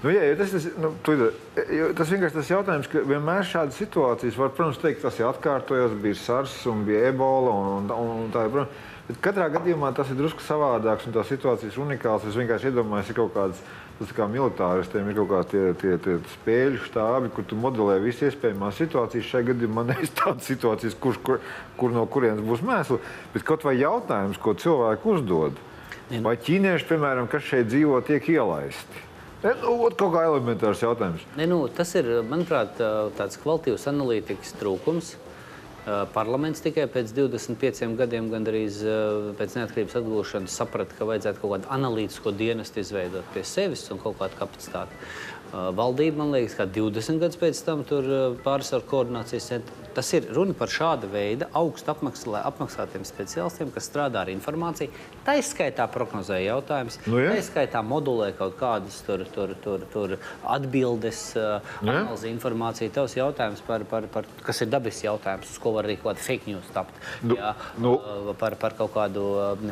[0.03, 1.15] Nu, jā, tas, tas, nu, tu,
[1.97, 6.19] tas vienkārši tas jautājums, ka vienmēr šādas situācijas var, protams, teikt, tas ir atkārtojās, bija
[6.21, 8.69] SARS un bija ebola un, un, un tā joprojām.
[9.05, 12.25] Bet katrā gadījumā tas ir drusku savādāks un tā situācija ir unikāls.
[12.25, 13.60] Es vienkārši iedomājos, ka kaut kādas
[13.95, 18.34] Tas kā militāristiem ir kaut kādi tie, tie, tie spēļu štābi, kur tu modelē visas
[18.34, 19.29] iespējamās situācijas.
[19.29, 21.39] Šajā gadījumā nevis tādas situācijas, kur, kur,
[21.79, 22.99] kur no kurienes būs mēsli,
[23.31, 25.63] bet kaut vai jautājums, ko cilvēki uzdod.
[26.25, 29.05] Vai ķīnieši, piemēram, kas šeit dzīvo, tiek ielaisti?
[29.45, 31.23] Nu, kaut kā elementārs jautājums.
[31.38, 32.79] Ne, nu, tas ir, manuprāt,
[33.17, 35.15] tāds kvalitīvs analītikas trūkums.
[35.86, 38.80] Parlaments tikai pēc 25 gadiem, gandrīz
[39.38, 44.17] pēc neatkarības atgūšanas, saprata, ka vajadzētu kaut kādu analītisko dienestu izveidot pie sevis un kaut
[44.17, 44.98] kādu kapacitāti.
[45.54, 48.08] Valdība, man liekas, kā 20 gadus pēc tam tur
[48.43, 49.78] pārsvaru koordinācijas centra.
[49.95, 54.89] Tas ir runa par šāda veida augstu apmaksātiem speciālistiem, kas strādā ar informāciju.
[55.26, 57.32] Tā izskaitā prognozē jautājumus, nu, ja?
[57.34, 60.12] tā izskaitā modulē kaut kādas tur, tur, tur, tur
[60.54, 61.22] atbildes,
[61.82, 62.92] nu, analīzi informāciju.
[62.94, 66.26] Tavs jautājums, par, par, par, kas ir dabisks jautājums, uz ko var arī kaut kāda
[66.28, 67.00] fake news tapt.
[67.26, 67.96] Nu, jā, nu.
[68.38, 69.24] par, par kaut kādu,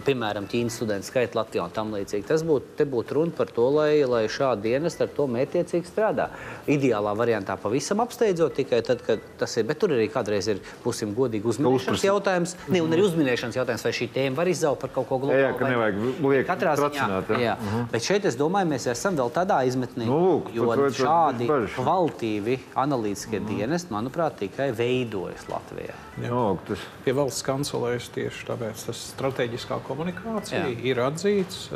[0.07, 2.25] piemēram, Ķīnas studentu skaitu Latvijā un tam līdzīgi.
[2.31, 6.31] Tas būtu būt runa par to, lai, lai šādi dienesti ar to mētiecīgi strādā.
[6.65, 9.69] Ideālā variantā pavisam apsteidzot tikai tad, kad tas ir.
[9.69, 12.57] Bet tur arī kādreiz ir, būsim godīgi, uzminēšanas jautājums.
[12.73, 15.42] Ne, un arī uzminēšanas jautājums, vai šī tēma var izaugt par kaut ko globālu.
[15.43, 17.07] Jā, ka nevajag liekt katrā ziņā.
[17.29, 17.39] Jā.
[17.43, 17.55] Jā.
[17.57, 17.85] Uh -huh.
[17.91, 23.39] Bet šeit es domāju, mēs esam vēl tādā izmetnī, nu, lūk, jo šādi kvalitīvi analītiskie
[23.39, 23.57] uh -huh.
[23.57, 25.95] dienesti, manuprāt, tikai veidojas Latvijā.
[26.21, 26.79] Jā, tas...
[27.03, 30.77] Pie valsts kancelēs tieši tāpēc tas strateģiskā komunikācija Jā.
[30.83, 31.69] ir atzīts.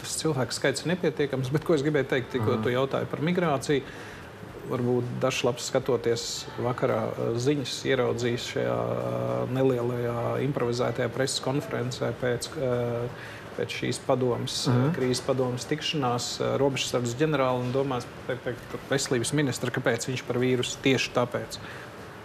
[0.00, 2.62] Tas cilvēks skaits ir nepietiekams, bet ko es gribēju teikt, tikko uh -huh.
[2.62, 3.82] tu jautāji par migrāciju
[4.70, 6.26] varbūt dažs labs skatoties
[6.62, 7.00] vakarā
[7.40, 8.76] ziņas, ieraudzījis šajā
[9.56, 12.50] nelielajā improvizētajā preses konferencē pēc,
[13.58, 14.94] pēc šīs padomas, mm -hmm.
[14.96, 16.30] krīzes padomas tikšanās
[16.62, 18.54] robežsardas ģenerāli un domās, ka
[18.90, 21.60] veselības ministra, kāpēc viņš par vīrusu tieši tāpēc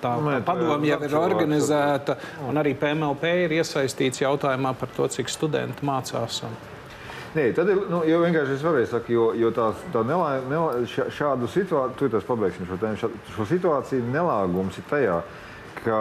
[0.04, 2.18] tā Nē, padoma jau ir organizēta,
[2.48, 6.44] un arī PMLP ir iesaistīts jautājumā par to, cik studenti mācās.
[6.48, 6.58] Un...
[7.34, 11.50] Nē, tad ir nu, vienkārši es varēju teikt, jo, jo tā, tā nelā, nelā, šādu
[11.50, 15.18] situāciju, tu tas pabeigsim šo tēmu, šo situāciju nelāgums ir tajā,
[15.84, 15.98] ka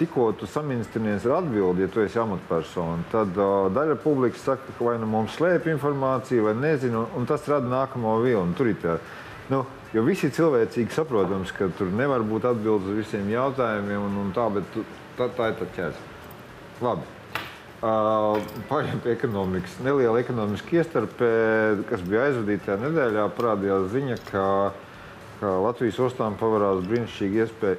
[0.00, 4.88] tikko tu saminstrinies ar atbildi, ja tu esi amatpersona, tad uh, daļa publikas saka, ka
[4.88, 8.56] vai nu mums slēpj informāciju, vai nezinu, un, tas rada nākamo vilnu.
[8.56, 8.96] Tur ir tā,
[9.52, 14.34] nu, Jo visi cilvēcīgi saprotams, ka tur nevar būt atbildes uz visiem jautājumiem, un, un
[14.34, 14.80] tā, bet
[15.14, 16.06] tā, tā ir tā ķēdes.
[16.82, 17.13] Labi.
[17.84, 18.40] Uh,
[19.02, 19.74] pie ekonomikas.
[19.84, 21.26] Neliela ekonomiska iestarpe,
[21.84, 24.44] kas bija aizvadītajā nedēļā, parādījās ziņa, ka,
[25.42, 27.76] ka Latvijas ostām pavarās brīnišķīga iespēja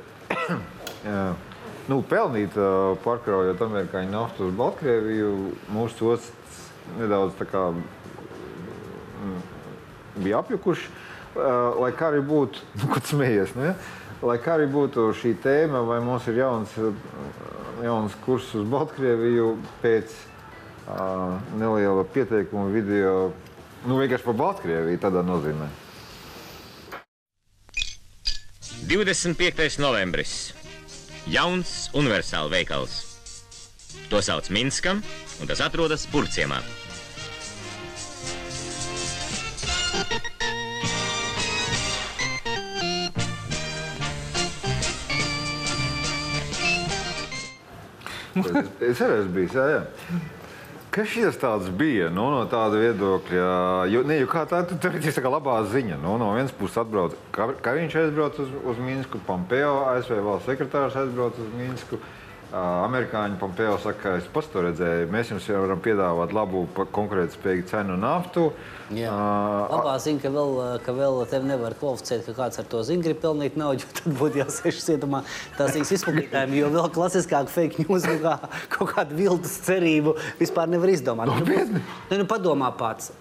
[1.89, 5.32] nu, pelnīt, uh, pārkraujot amerikāņu naftu uz Baltkrieviju.
[5.74, 6.62] Mūsu ostas
[6.99, 9.41] nedaudz tā kā mm,
[10.20, 10.93] bija apjukuši.
[11.34, 13.76] Uh, lai kā arī būtu, nu, ko smējies, nu, ja?
[14.26, 16.73] Lai kā arī būtu šī tēma, vai mums ir jauns,
[17.86, 20.13] jauns kurs uz Baltkrieviju pēc
[20.88, 23.32] uh, neliela pieteikuma video,
[23.86, 25.69] nu vienkārši par Baltkrieviju tādā nozīmē.
[28.86, 29.80] 25.
[29.82, 30.53] novembris.
[31.26, 32.97] Jauns universāls veikals.
[34.11, 35.01] To sauc Minskam,
[35.41, 36.61] un tas atrodas Burciemā.
[48.36, 49.55] Es, arī esmu bijis.
[49.55, 50.19] Jā, jā.
[50.95, 53.47] Kas šis tāds bija nu, no tāda viedokļa?
[53.91, 55.97] Jo, ne, jo kā tā, tur ir tā labā ziņa.
[56.03, 60.47] Nu, no vienas puses atbrauc, ka, ka viņš aizbrauc uz, uz Minsku, Pompeo, ASV valsts
[60.51, 61.99] sekretārs aizbrauc uz Minsku.
[61.99, 62.24] Uh,
[62.56, 65.10] Amerikāņi Pompeo saka, ka es pats to redzēju.
[65.12, 66.62] Mēs jums jau varam piedāvāt labu,
[66.95, 68.45] konkurētspējīgu cenu naftu.
[68.95, 69.12] Jā.
[69.12, 70.53] Uh, Labā ziņa, ka vēl,
[70.86, 74.16] ka vēl tevi nevar kvalificēt, ka kāds ar to zina, grib pelnīt naudu, jo tad
[74.22, 75.24] būtu jāsēž cietumā
[75.58, 78.38] tās izplatītājiem, jo vēl klasiskāk fake news kā
[78.78, 81.34] kaut kādu viltus cerību vispār nevar izdomāt.
[81.34, 83.12] Nu, nu, nu, padomā pats.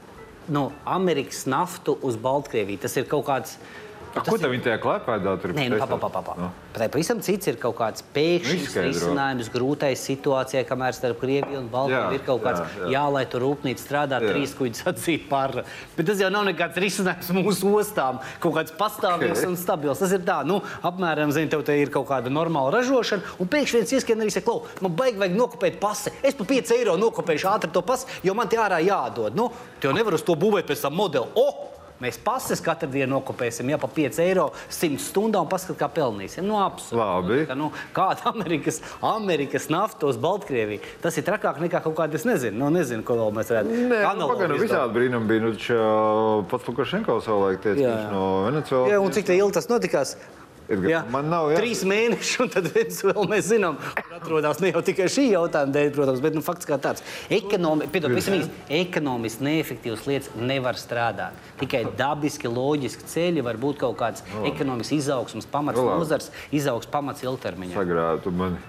[0.47, 2.83] Nu, Amerikas naftu uz Baltkrieviju.
[2.85, 3.57] Tas ir kaut kāds
[4.15, 5.57] A, ko tā viņi tajā klēpēdā tur ir?
[5.59, 6.35] Nē, nu, pa, pa, pa.
[6.39, 6.49] No.
[6.75, 12.21] Tā pavisam cits ir kaut kāds pēkšņs risinājums grūtai situācijai, kamēr starp Krieviju un Baltkrieviju
[12.21, 12.91] ir kaut kāds, jā, jā.
[12.95, 14.31] jā lai tur rūpnīca strādā, jā.
[14.31, 15.57] trīs kuģis atzīt par.
[15.97, 19.51] Bet tas jau nav nekāds risinājums mūsu ostām, kaut kāds pastāvīgs okay.
[19.51, 20.03] un stabils.
[20.05, 23.83] Tas ir tā, nu, apmēram, zini, tev te ir kaut kāda normāla ražošana, un pēkšņi
[23.83, 26.15] viens ieskrien arī saka, klau, man baigi vajag nokopēt pasi.
[26.23, 29.35] Es pa 5 eiro nokopēšu ātri to pasi, jo man tie ārā jādod.
[29.35, 29.51] Nu,
[29.83, 31.31] tev nevar uz to būvēt pēc tam modeli.
[31.35, 31.74] Oh!
[32.03, 36.43] Mēs pases katru dienu nokopēsim, ja pa 5 eiro 100 stundām paskatām, kā pelnīsim.
[36.47, 37.47] Nu, absolūti.
[37.55, 40.83] Nu, kāda Amerikas, Amerikas nafta uz Baltkrieviju?
[41.05, 43.83] Tas ir trakāk nekā kaut kāda, es nezinu, nu, nezinu ko vēl mēs varētu.
[43.95, 45.45] Nē, nu, pagaidām visādi brīnumi bija.
[45.45, 45.83] Nu, ča,
[46.51, 48.95] pats Lukašenko savulaik teica, ka viņš no Venecuēlas.
[48.95, 50.17] Jā, un cik ilgi tas notikās?
[50.65, 51.59] Ir, jā, man nav jā.
[51.61, 55.75] trīs mēneši, un tad viens vēl mēs zinām, kur atrodas ne jau tikai šī jautājuma
[55.75, 57.05] dēļ, protams, bet nu, fakts kā tāds.
[57.29, 58.15] Ekonomi, piedod,
[58.73, 61.37] ekonomiski neefektīvas lietas nevar strādāt.
[61.61, 64.47] Tikai dabiski, loģiski ceļi var būt kaut kāds no.
[64.49, 65.99] ekonomisks izaugsmas pamats, no.
[66.01, 67.77] nozars, izaugs pamats ilgtermiņā.
[67.77, 68.63] Sagrātu mani.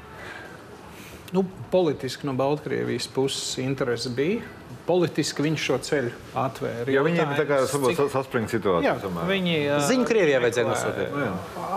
[1.32, 4.44] Nu, politiski no Baltkrievijas puses interese bija
[4.86, 6.86] politiski viņš šo ceļu atvēra.
[6.94, 8.02] Ja viņiem ir tā kā cik...
[8.14, 8.92] saspringta situācija.
[8.92, 9.28] Jā, samēr.
[9.32, 9.56] viņi
[9.90, 11.20] ziņu Krievijai vajadzēja nosūtīt.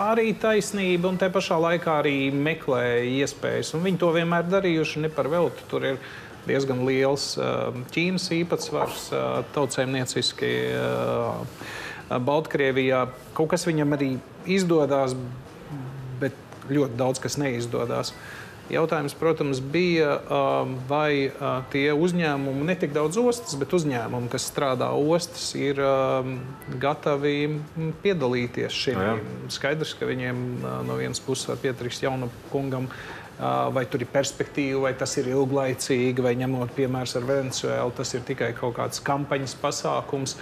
[0.05, 3.73] Arī taisnība, un te pašā laikā arī meklēja iespējas.
[3.79, 5.65] Un viņi to vienmēr darījuši ne par velti.
[5.73, 6.01] Tur ir
[6.49, 7.31] diezgan liels
[7.95, 9.09] Ķīnas īpatsvars
[9.57, 10.53] tautsēmnieciski
[12.09, 13.07] Baltkrievijā.
[13.37, 14.15] Kaut kas viņam arī
[14.49, 15.17] izdodas,
[16.21, 16.37] bet
[16.73, 18.15] ļoti daudz kas neizdodas.
[18.69, 24.49] Jautājums, protams, bija, um, vai uh, tie uzņēmumi, ne tik daudz ostas, bet uzņēmumi, kas
[24.51, 26.35] strādā ostas, ir um,
[26.81, 29.15] gatavi mm, piedalīties šajā.
[29.55, 32.91] Skaidrs, ka viņiem uh, no vienas puses var pietrīkst jaunam kungam
[33.39, 38.25] vai tur ir perspektīva, vai tas ir ilglaicīgi, vai ņemot piemērs ar Venecuēlu, tas ir
[38.27, 40.37] tikai kaut kāds kampaņas pasākums.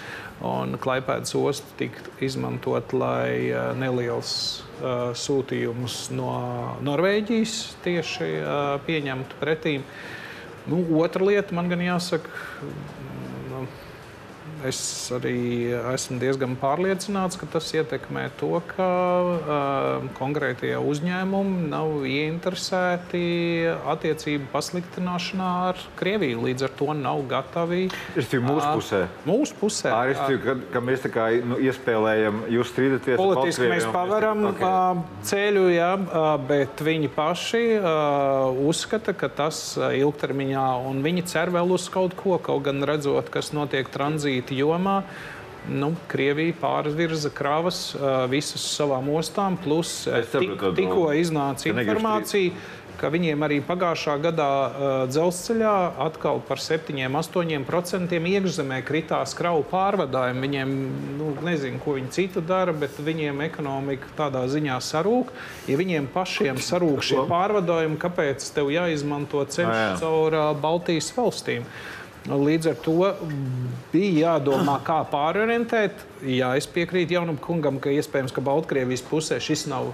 [0.45, 4.33] Un Klaipēdas ostu tika izmantot, lai neliels
[4.81, 6.31] uh, sūtījumus no
[6.85, 9.85] Norvēģijas tieši uh, pieņemtu pretīm.
[10.67, 12.33] Nu, otra lieta man gan jāsaka,
[14.69, 14.81] es
[15.15, 23.23] arī esmu diezgan pārliecināts, ka tas ietekmē to, ka uh, konkrētie uzņēmumi nav ieinteresēti
[23.95, 26.43] attiecību pasliktināšanā ar Krieviju.
[26.47, 27.87] Līdz ar to nav gatavi.
[28.15, 29.03] Es esmu mūsu pusē.
[29.29, 29.93] Mūsu pusē.
[29.95, 33.21] Arī es domāju, ka, ka mēs tā kā nu, iespēlējam, jūs strīdaties.
[33.21, 34.67] Politiski mēs pavaram okay.
[34.67, 41.53] uh, ceļu, jā, uh, bet viņi paši uh, uzskata, ka tas ilgtermiņā, un viņi cer
[41.55, 45.01] vēl uz kaut ko, kaut gan redzot, kas notiek tranzīta jomā.
[45.67, 52.53] Nu, Krievija pārvirza kravas uh, visas savām ostām, plus tik, tikko iznāca informācija,
[53.01, 55.75] ka viņiem arī pagājušā gadā uh, dzelzceļā
[56.07, 60.45] atkal par 7-8% iekšzemē kritās kravu pārvadājumi.
[60.47, 60.77] Viņiem,
[61.19, 65.35] nu, nezinu, ko viņi citu dara, bet viņiem ekonomika tādā ziņā sarūk.
[65.71, 69.93] Ja viņiem pašiem sarūk šie pārvadājumi, kāpēc tev jāizmanto ceļš jā.
[70.03, 71.69] caur uh, Baltijas valstīm?
[72.27, 73.11] Līdz ar to
[73.93, 76.01] bija jādomā, kā pārorientēt.
[76.27, 79.93] Jā, es piekrītu jaunam kungam, ka iespējams, ka Baltkrievijas pusē šis nav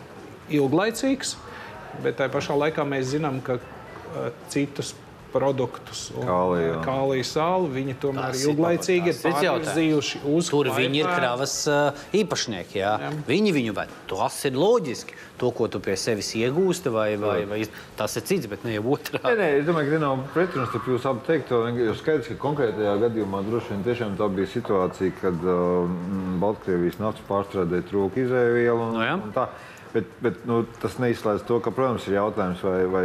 [0.53, 1.37] ilglaicīgs,
[2.05, 4.95] bet tajā pašā laikā mēs zinām, ka uh, citus
[5.33, 6.05] produktus.
[6.23, 7.71] Kālija sāla.
[7.73, 12.81] Viņi tomēr tas ilglaicīgi ir pārvirzījuši uz Tur viņi ir kravas uh, īpašnieki.
[12.83, 12.95] Jā.
[13.03, 13.11] Jā.
[13.29, 13.93] Viņi viņu ved.
[14.11, 15.19] Tas ir loģiski.
[15.43, 17.63] To, ko tu pie sevis iegūsti, vai, vai, vai
[17.99, 19.19] tas ir cits, bet ne jau otrā.
[19.25, 21.65] Nē, nē, es domāju, ka nav pretrunas starp jūsu abu teikto.
[21.75, 25.91] Jo skaidrs, ka konkrētajā gadījumā droši vien tiešām tā bija situācija, kad uh,
[26.43, 28.87] Baltkrievijas naftas pārstrādē trūka izēvielu.
[28.87, 29.49] Un, no, un tā.
[29.93, 33.03] Bet, bet nu, tas neizslēdz to, ka, protams, ir jautājums, vai, vai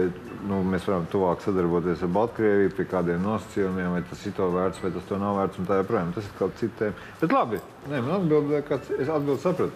[0.47, 4.79] nu, mēs varam tuvāk sadarboties ar Baltkrieviju pie kādiem nosacījumiem, vai tas ir to vērts,
[4.85, 5.59] vai tas to nav vērts.
[5.67, 7.03] Tā joprojām tas ir kaut kas cits.
[7.19, 7.59] Bet labi,
[7.91, 9.75] Nē, man atbild, kāds, es atbildu sapratu.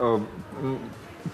[0.00, 0.24] Uh,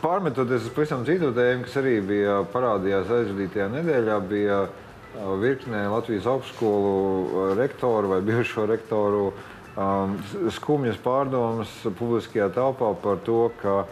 [0.03, 6.27] pārmetoties uz pavisam citu tēmu, kas arī bija parādījās aizvadītajā nedēļā, bija uh, virknē Latvijas
[6.31, 10.19] augstskolu uh, rektoru vai bijušo rektoru um,
[10.55, 13.85] skumjas pārdomas publiskajā telpā par to, ka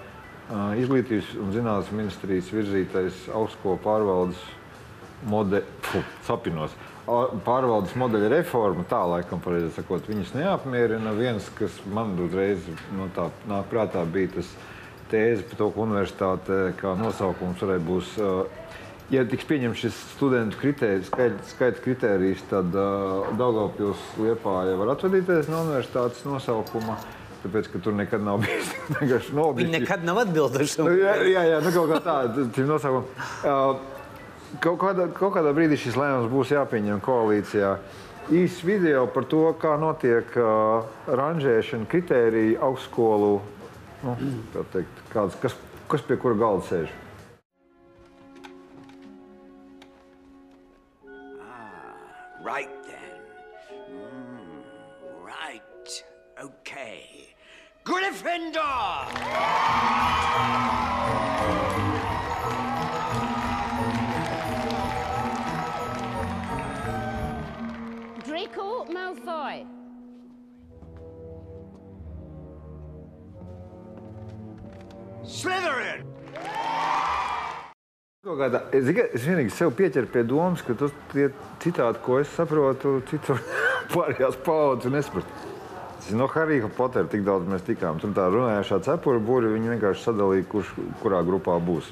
[0.53, 4.43] Izglītības un zinātnes ministrijas virzītais augstskolu pārvaldes
[6.27, 6.75] sapinos,
[7.47, 11.15] pārvaldes modeļa reforma, tā laikam, pareizi sakot, viņas neapmierina.
[11.17, 12.61] Viens, kas man uzreiz
[12.97, 14.53] no tā nāk prātā, bija tas
[15.09, 18.61] tēze par to, ka universitāte kā nosaukums varētu būt.
[19.13, 21.11] Ja tiks pieņemts šis studentu kritērijs,
[21.53, 26.97] skaita kritērijs, tad uh, Daugavpils Liepāja var atvadīties no universitātes nosaukuma.
[26.97, 29.69] Uh, Tāpēc, ka tur nekad nav bijis vienkārši nobijusi.
[29.69, 30.79] Viņi nekad nav atbildējuši.
[30.81, 33.11] Nu, jā, jā, jā, nu kaut kā tāda, šim nosaukumam.
[33.45, 37.75] Uh, kaut, kādā, kaut kādā brīdī šis lēmums būs jāpieņem koalīcijā.
[38.33, 40.89] Īsts video par to, kā notiek uh,
[41.21, 43.35] ranžēšana, kritērija augstskolu,
[44.07, 44.17] nu,
[44.73, 45.59] teikt, kāds, kas,
[45.93, 46.95] kas pie kura galda sēž.
[57.85, 59.05] Gryffindor!
[68.25, 69.67] Draco Malfoy.
[75.29, 76.09] Slytherin!
[78.25, 83.03] Kādā, es, es vienīgi sev pieķeru pie domas, ka tas ir citādi, ko es saprotu,
[83.13, 83.45] citur
[83.93, 85.54] pārējās paudzes nesaprotu.
[86.13, 87.97] No Harija Potera tik daudz mēs tikām.
[88.03, 91.89] Tur tā runājošā cepura būri, viņi vienkārši sadalīja, kurš kurā grupā būs.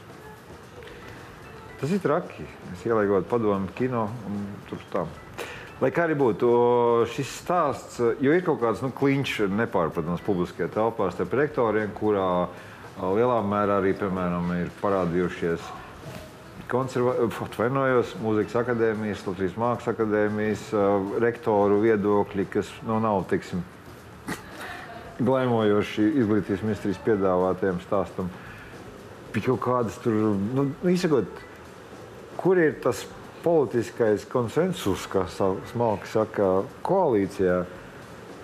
[1.81, 2.45] Tas ir traki.
[2.75, 5.07] Es ielieku padomu kino un tur tā.
[5.83, 6.49] Lai kā arī būtu,
[7.11, 12.29] šis stāsts, jo ir kaut kāds nu, kliņš nepārprotams publiskajā telpā starp rektoriem, kurā
[13.01, 15.65] lielā mērā arī, piemēram, ir parādījušies
[16.71, 20.69] konservatīvas, mūzikas akadēmijas, Latvijas Mākslas akadēmijas
[21.25, 23.65] rektoru viedokļi, kas nu, nav, teiksim,
[25.21, 28.31] glaimojoši izglītības ministrijas piedāvātajam stāstam.
[29.33, 31.29] Kaut kādas tur, nu, nu izsakot,
[32.37, 33.05] kur ir tas
[33.43, 35.25] politiskais konsensus, kā
[35.73, 36.51] smalki saka,
[36.85, 37.63] koalīcijā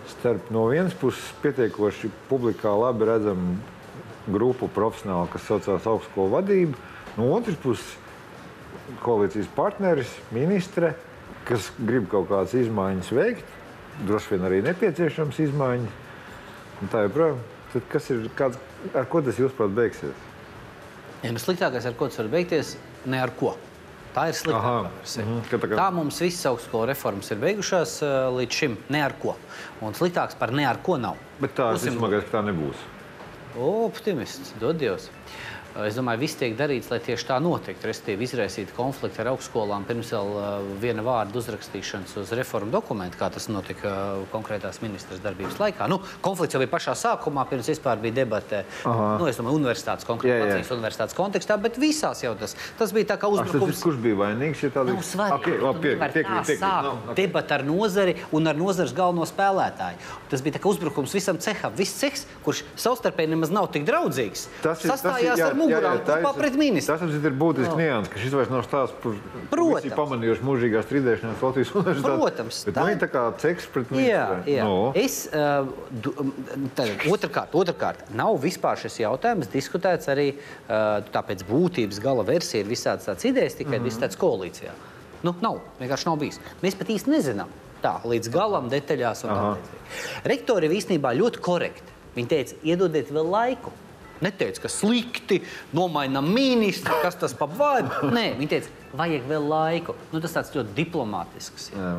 [0.09, 3.59] starp no vienas puses pietiekoši publikā labi redzamu
[4.33, 6.81] grupu profesionāli, kas saucās augstskolu vadība,
[7.19, 7.93] no otras puses
[9.05, 10.95] koalīcijas partneris, ministre,
[11.49, 13.57] kas grib kaut kādas izmaiņas veikt,
[14.09, 16.08] droši vien arī nepieciešams izmaiņas
[16.83, 17.41] Un tā joprojām.
[17.73, 18.59] Tad kas ir, kāds,
[18.97, 20.27] ar ko tas jūsuprāt beigsies?
[21.25, 22.77] Ja, nu, sliktākais, ar ko tas var beigties,
[23.11, 23.57] ne ar ko.
[24.15, 25.25] Tā ir sliktākā versija.
[25.25, 25.65] Mm -hmm.
[25.65, 28.09] tā, tā mums visas augstskolu reformas ir beigušās uh,
[28.39, 29.37] līdz šim ne ar ko.
[29.81, 31.17] Un sliktāks par ne ar ko nav.
[31.41, 31.93] Bet tā, Pusim...
[31.93, 32.77] vismagais, tā nebūs.
[33.59, 35.11] Optimists, dod Dievs.
[35.79, 37.87] Es domāju, viss tiek darīts, lai tieši tā notiktu.
[37.87, 40.47] Respektīvi, izraisīt konfliktu ar augstskolām pirms vēl uh,
[40.83, 45.87] viena vārda uzrakstīšanas uz reformu dokumentu, kā tas notika uh, konkrētās ministras darbības laikā.
[45.91, 48.65] Nu, konflikts jau bija pašā sākumā, pirms vispār bija debate.
[48.85, 53.19] Nu, es domāju, universitātes konkrēti Latvijas universitātes kontekstā, bet visās jau tas, tas bija tā
[53.21, 53.77] kā uzbrukums.
[53.77, 54.65] Tas, kurš bija vainīgs?
[54.65, 55.39] Ja Nav svarīgi.
[55.39, 57.17] Okay, okay, pie, tiek, tiek, sāk no, okay.
[57.23, 60.01] debata ar nozari un ar nozares galveno spēlētāju.
[60.33, 61.75] Tas bija tā kā uzbrukums visam ceham.
[61.79, 65.58] Viss cehs, kurš savstarpēji nemaz nav tik draudzīgs, tas ir, sastājās tas ir, jā, ar
[65.59, 66.97] mugurām kopā pret ministru.
[66.99, 69.17] Tas ir būtisks nianses, ka šis vairs nav stāsts par
[69.53, 69.95] Protams.
[69.99, 72.17] pamanījuši mūžīgās strīdēšanās Latvijas universitātē.
[72.19, 72.61] Protams.
[72.69, 74.11] Bet tā ir tā kā ceks pret ministru.
[74.13, 74.27] Jā,
[74.59, 74.69] jā.
[74.69, 74.91] No.
[74.99, 75.69] Es, uh,
[77.13, 83.09] otrkārt, otrkārt, nav vispār šis jautājums diskutēts arī uh, tāpēc būtības gala versija ir visādas
[83.11, 83.91] tādas idejas, tikai mm -hmm.
[83.91, 84.77] visādas koalīcijā.
[85.27, 86.39] Nu, nav, vienkārši nav bijis.
[86.63, 87.51] Mēs pat īsti nezinām.
[87.83, 89.25] Tā, līdz galam, detaļās.
[90.27, 91.95] Rektori ir īstenībā ļoti korekti.
[92.17, 93.73] Viņi teica, iedodiet vēl laiku.
[94.25, 95.43] Neteica, ka slikti,
[95.77, 98.11] nomainām ministru, kas tas pa vārdu.
[98.15, 99.95] Nē, viņi teica, vajag vēl laiku.
[100.13, 101.69] Nu, tas tāds ļoti diplomātisks.
[101.75, 101.93] Jā.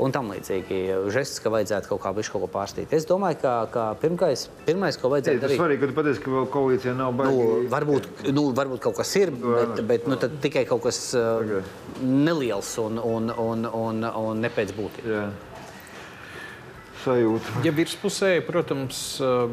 [0.00, 0.80] Un tam līdzīgi
[1.14, 2.92] žests, ka vajadzētu kaut kā viņš kaut ko pārstīt.
[2.96, 5.56] Es domāju, ka, ka pirmkais, pirmais, ko vajadzētu darīt...
[5.56, 7.36] Tas svarīgi, ka tu pateici, ka vēl koalīcija nav baigi.
[7.36, 11.58] Nu, varbūt, nu, varbūt kaut kas ir, bet, bet nu, tikai kaut kas uh,
[12.02, 15.12] neliels un, un, un, un, un ne pēc būtības.
[15.14, 15.26] Jā.
[17.06, 17.60] Sajūta.
[17.62, 19.52] Ja virspusēji, protams, uh,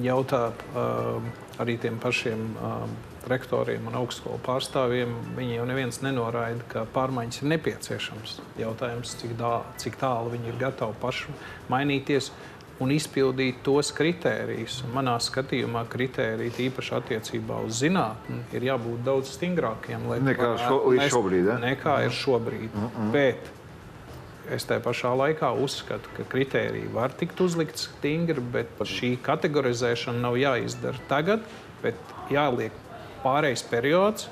[0.00, 0.52] jautā
[1.60, 2.54] arī tiem pašiem
[3.28, 8.38] rektoriem un augstskolu pārstāvjiem, viņi jau neviens nenoraida, ka pārmaiņas ir nepieciešams.
[8.58, 11.36] Jautājums, cik, dā, cik tālu viņi ir gatavi paši
[11.70, 12.32] mainīties
[12.82, 14.80] un izpildīt tos kritērijus.
[14.94, 20.80] Manā skatījumā kritēriji, īpaši attiecībā uz zinātni, ir jābūt daudz stingrākiem nekā, šo,
[21.12, 21.58] šobrīd, ja?
[21.62, 22.70] nekā ir šobrīd.
[22.72, 23.12] Mm -mm.
[23.14, 23.52] Bet
[24.50, 30.38] Es tajā pašā laikā uzskatu, ka kritēriji var tikt uzlikt stingri, bet šī kategorizēšana nav
[30.40, 31.44] jāizdara tagad,
[31.82, 31.94] bet
[32.30, 32.74] jāliek
[33.22, 34.28] pārejas periods,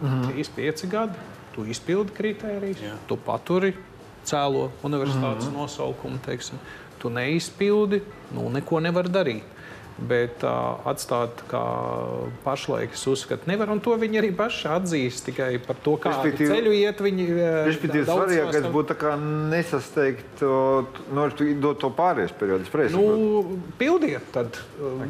[0.00, 0.32] mm -hmm.
[0.34, 1.18] 3, 5 gadi.
[1.54, 2.94] Tu izpildi kritērijus, Jā.
[3.08, 3.74] tu paturi
[4.24, 5.56] cēlo universitātes mm -hmm.
[5.56, 6.58] nosaukumu, teiksim,
[6.98, 9.42] tu neizpildi, nu neko nevar darīt
[10.08, 11.62] bet uh, atstāt kā
[12.44, 13.70] pašlaik, es uzskatu, nevar.
[13.72, 17.02] Un to viņi arī paši atzīst tikai par to, kādu ceļu iet.
[17.04, 17.26] Viņi
[17.68, 18.96] Respektīvi, svarīgākais būtu
[19.50, 21.26] nesasteigt, no,
[21.62, 22.68] dot to pārējais periodu.
[22.94, 24.60] Nu, pildiet, tad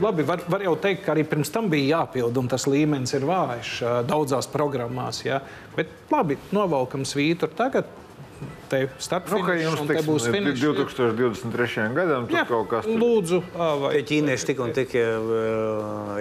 [0.03, 3.27] labi, var, var jau teikt, ka arī pirms tam bija jāpild, un tas līmenis ir
[3.29, 3.77] vājš
[4.11, 5.25] daudzās programmās.
[5.27, 5.41] Ja?
[5.77, 7.89] Bet labi, novalkam svītu tagad
[8.71, 10.63] te starp nu, jums te būs finišs.
[10.63, 11.87] 2023.
[11.97, 12.99] gadam tur Jā, kaut kas tur.
[13.01, 13.43] Lūdzu,
[13.85, 14.97] vai ķīnieši tik un tik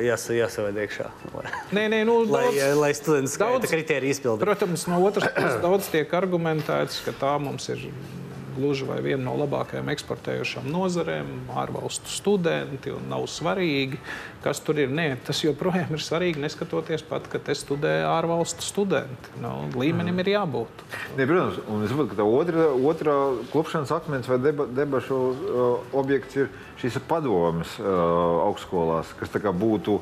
[0.05, 1.09] jās, jāsaved iekšā.
[1.75, 4.41] Nē, nē, nu, lai, daudz, lai students skaita kriteriju izpildu.
[4.45, 7.85] Protams, no otras puses daudz tiek argumentēts, ka tā mums ir
[8.59, 13.99] gluži vai viena no labākajām eksportējošām nozarēm, ārvalstu studenti un nav svarīgi,
[14.43, 14.91] kas tur ir.
[14.93, 19.33] Nē, tas joprojām ir svarīgi, neskatoties pat, ka te studē ārvalstu studenti.
[19.41, 20.23] Nu, līmenim mm.
[20.23, 20.85] ir jābūt.
[21.17, 23.17] Ne, protams, un es saprotu, ka tā otra, otra
[23.53, 26.49] klupšanas akmens vai deba, debašu uh, objekts ir
[26.81, 27.89] šīs padomas uh,
[28.47, 29.99] augstskolās, kas būtu.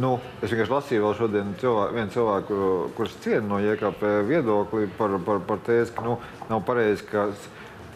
[0.00, 2.56] Nu, es vienkārši lasīju vēl šodien cilvēku, vienu cilvēku,
[2.96, 6.16] kurš ciena no JKP viedokli par, par, par tēzi, ka nu,
[6.48, 7.28] nav pareizi, ka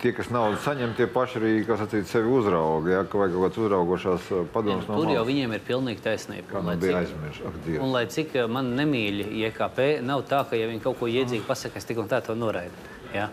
[0.02, 2.92] tie, kas naudu saņem, tie paši arī sacīt, sevi uzrauga.
[2.92, 6.46] Ja, vai kaut kādas uzraugošās eh, padomus no Tur jau viņiem ir pilnīgi taisnība.
[6.50, 7.44] Kā man bija aizmirst?
[7.48, 7.80] Ak, Dievs.
[7.84, 11.80] un lai cik man nemīļi IKP, nav tā, ka ja viņi kaut ko iedzīgi pasaka,
[11.80, 12.86] es tik un tā to noraidu.
[13.14, 13.28] Ja?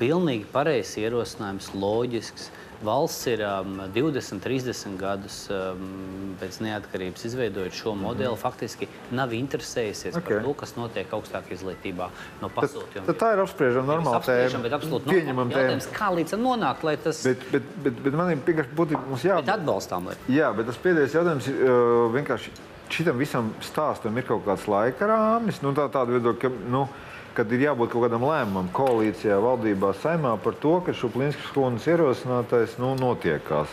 [0.00, 2.50] Pilnīgi pareizs ierosinājums, loģisks.
[2.84, 8.02] Valsts ir um, 20, 30 gadus um, pēc neatkarības izveidojot šo mhm.
[8.06, 8.28] modeli.
[8.28, 8.40] Mm -hmm.
[8.40, 10.36] Faktiski nav interesējusies okay.
[10.36, 12.08] par to, kas notiek augstākajā izglītībā
[12.40, 13.06] no pasūtījuma.
[13.06, 14.62] Tad, tad tā ir apspriežama normāla tēma.
[14.62, 15.92] Bet absolūti pieņemama tēma.
[15.98, 17.22] Kā līdz tam nonākt, lai tas...
[17.26, 19.36] Bet, bet, bet, bet man ir vienkārši būtībā mums jā...
[19.36, 20.06] Bet atbalstām.
[20.06, 20.16] Lai...
[20.28, 22.50] Jā, bet tas pēdējais jautājums ir uh, vienkārši
[22.90, 25.60] šitam visam stāstam ir kaut kāds laika rāmis.
[25.62, 26.86] Nu, tā, tāda viedokļa, ka, nu,
[27.36, 32.76] kad ir jābūt kaut kādam lēmumam koalīcijā, valdībā, saimā par to, ka Šuplinskas kundas ierosinātais
[32.82, 33.72] nu, notiekās.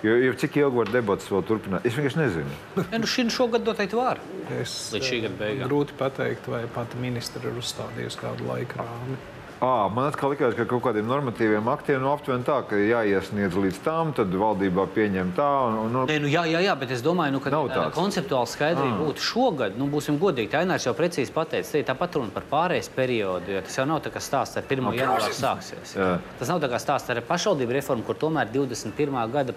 [0.00, 1.84] Jo, jo cik ilgi var debats vēl turpināt?
[1.84, 2.54] Es vienkārši nezinu.
[2.78, 4.20] Ja, nu šī šogad noteikti var.
[4.56, 5.68] Es, Līdz šī gada beigām.
[5.68, 9.18] Grūti pateikt, vai pati ministra ir uzstādījusi kādu laika rāmi.
[9.60, 13.80] À, man atkal likās, ka kaut kādiem normatīviem aktiem nu, aptuveni tā, ka jāiesniedz līdz
[13.84, 15.48] tam, tad valdībā pieņem tā.
[15.68, 18.94] Un, un, Nē, nu, jā, jā, jā, bet es domāju, nu, ka tā konceptuāli skaidrība
[18.94, 19.00] à.
[19.02, 19.76] būtu šogad.
[19.76, 23.76] Nu, būsim godīgi, Ainārs jau precīzi pateica, tā tāpat runa par pārējais periodu, jo tas
[23.76, 24.80] jau nav tā kā stāsts ar 1.
[24.94, 25.02] Okay.
[25.02, 25.92] janvāru sāksies.
[25.98, 26.08] Jā.
[26.40, 29.20] Tas nav tā kā stāsts ar pašvaldību reformu, kur tomēr 21.
[29.36, 29.56] Gada,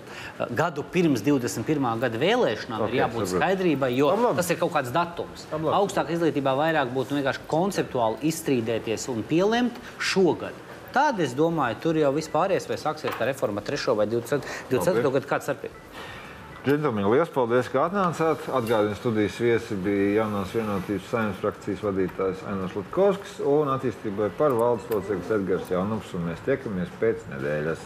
[0.52, 1.88] gadu pirms 21.
[2.04, 3.38] gada vēlēšanām okay, ir jābūt saprot.
[3.40, 4.36] skaidrībai, jo Labi.
[4.42, 5.48] tas ir kaut kāds datums.
[5.80, 10.58] Augstāk izglītībā vairāk būtu nu, vienkārši konceptuāli izstrīdēties un pielemt šogad.
[10.94, 13.96] Tad es domāju, tur jau vispārējais vai sāksies tā reforma 3.
[13.98, 14.78] vai 24.
[14.78, 15.06] Okay.
[15.16, 15.80] gadu kāds sapīt.
[16.64, 18.46] Džentlmeņi, liels paldies, ka atnācāt.
[18.56, 24.88] Atgādījums studijas viesi bija jaunās vienotības saimnes frakcijas vadītājs Ainos Lutkovskis un attīstībai par valdes
[24.94, 26.14] loceklis Edgars Jaunups.
[26.16, 27.84] Un mēs tiekamies pēc nedēļas.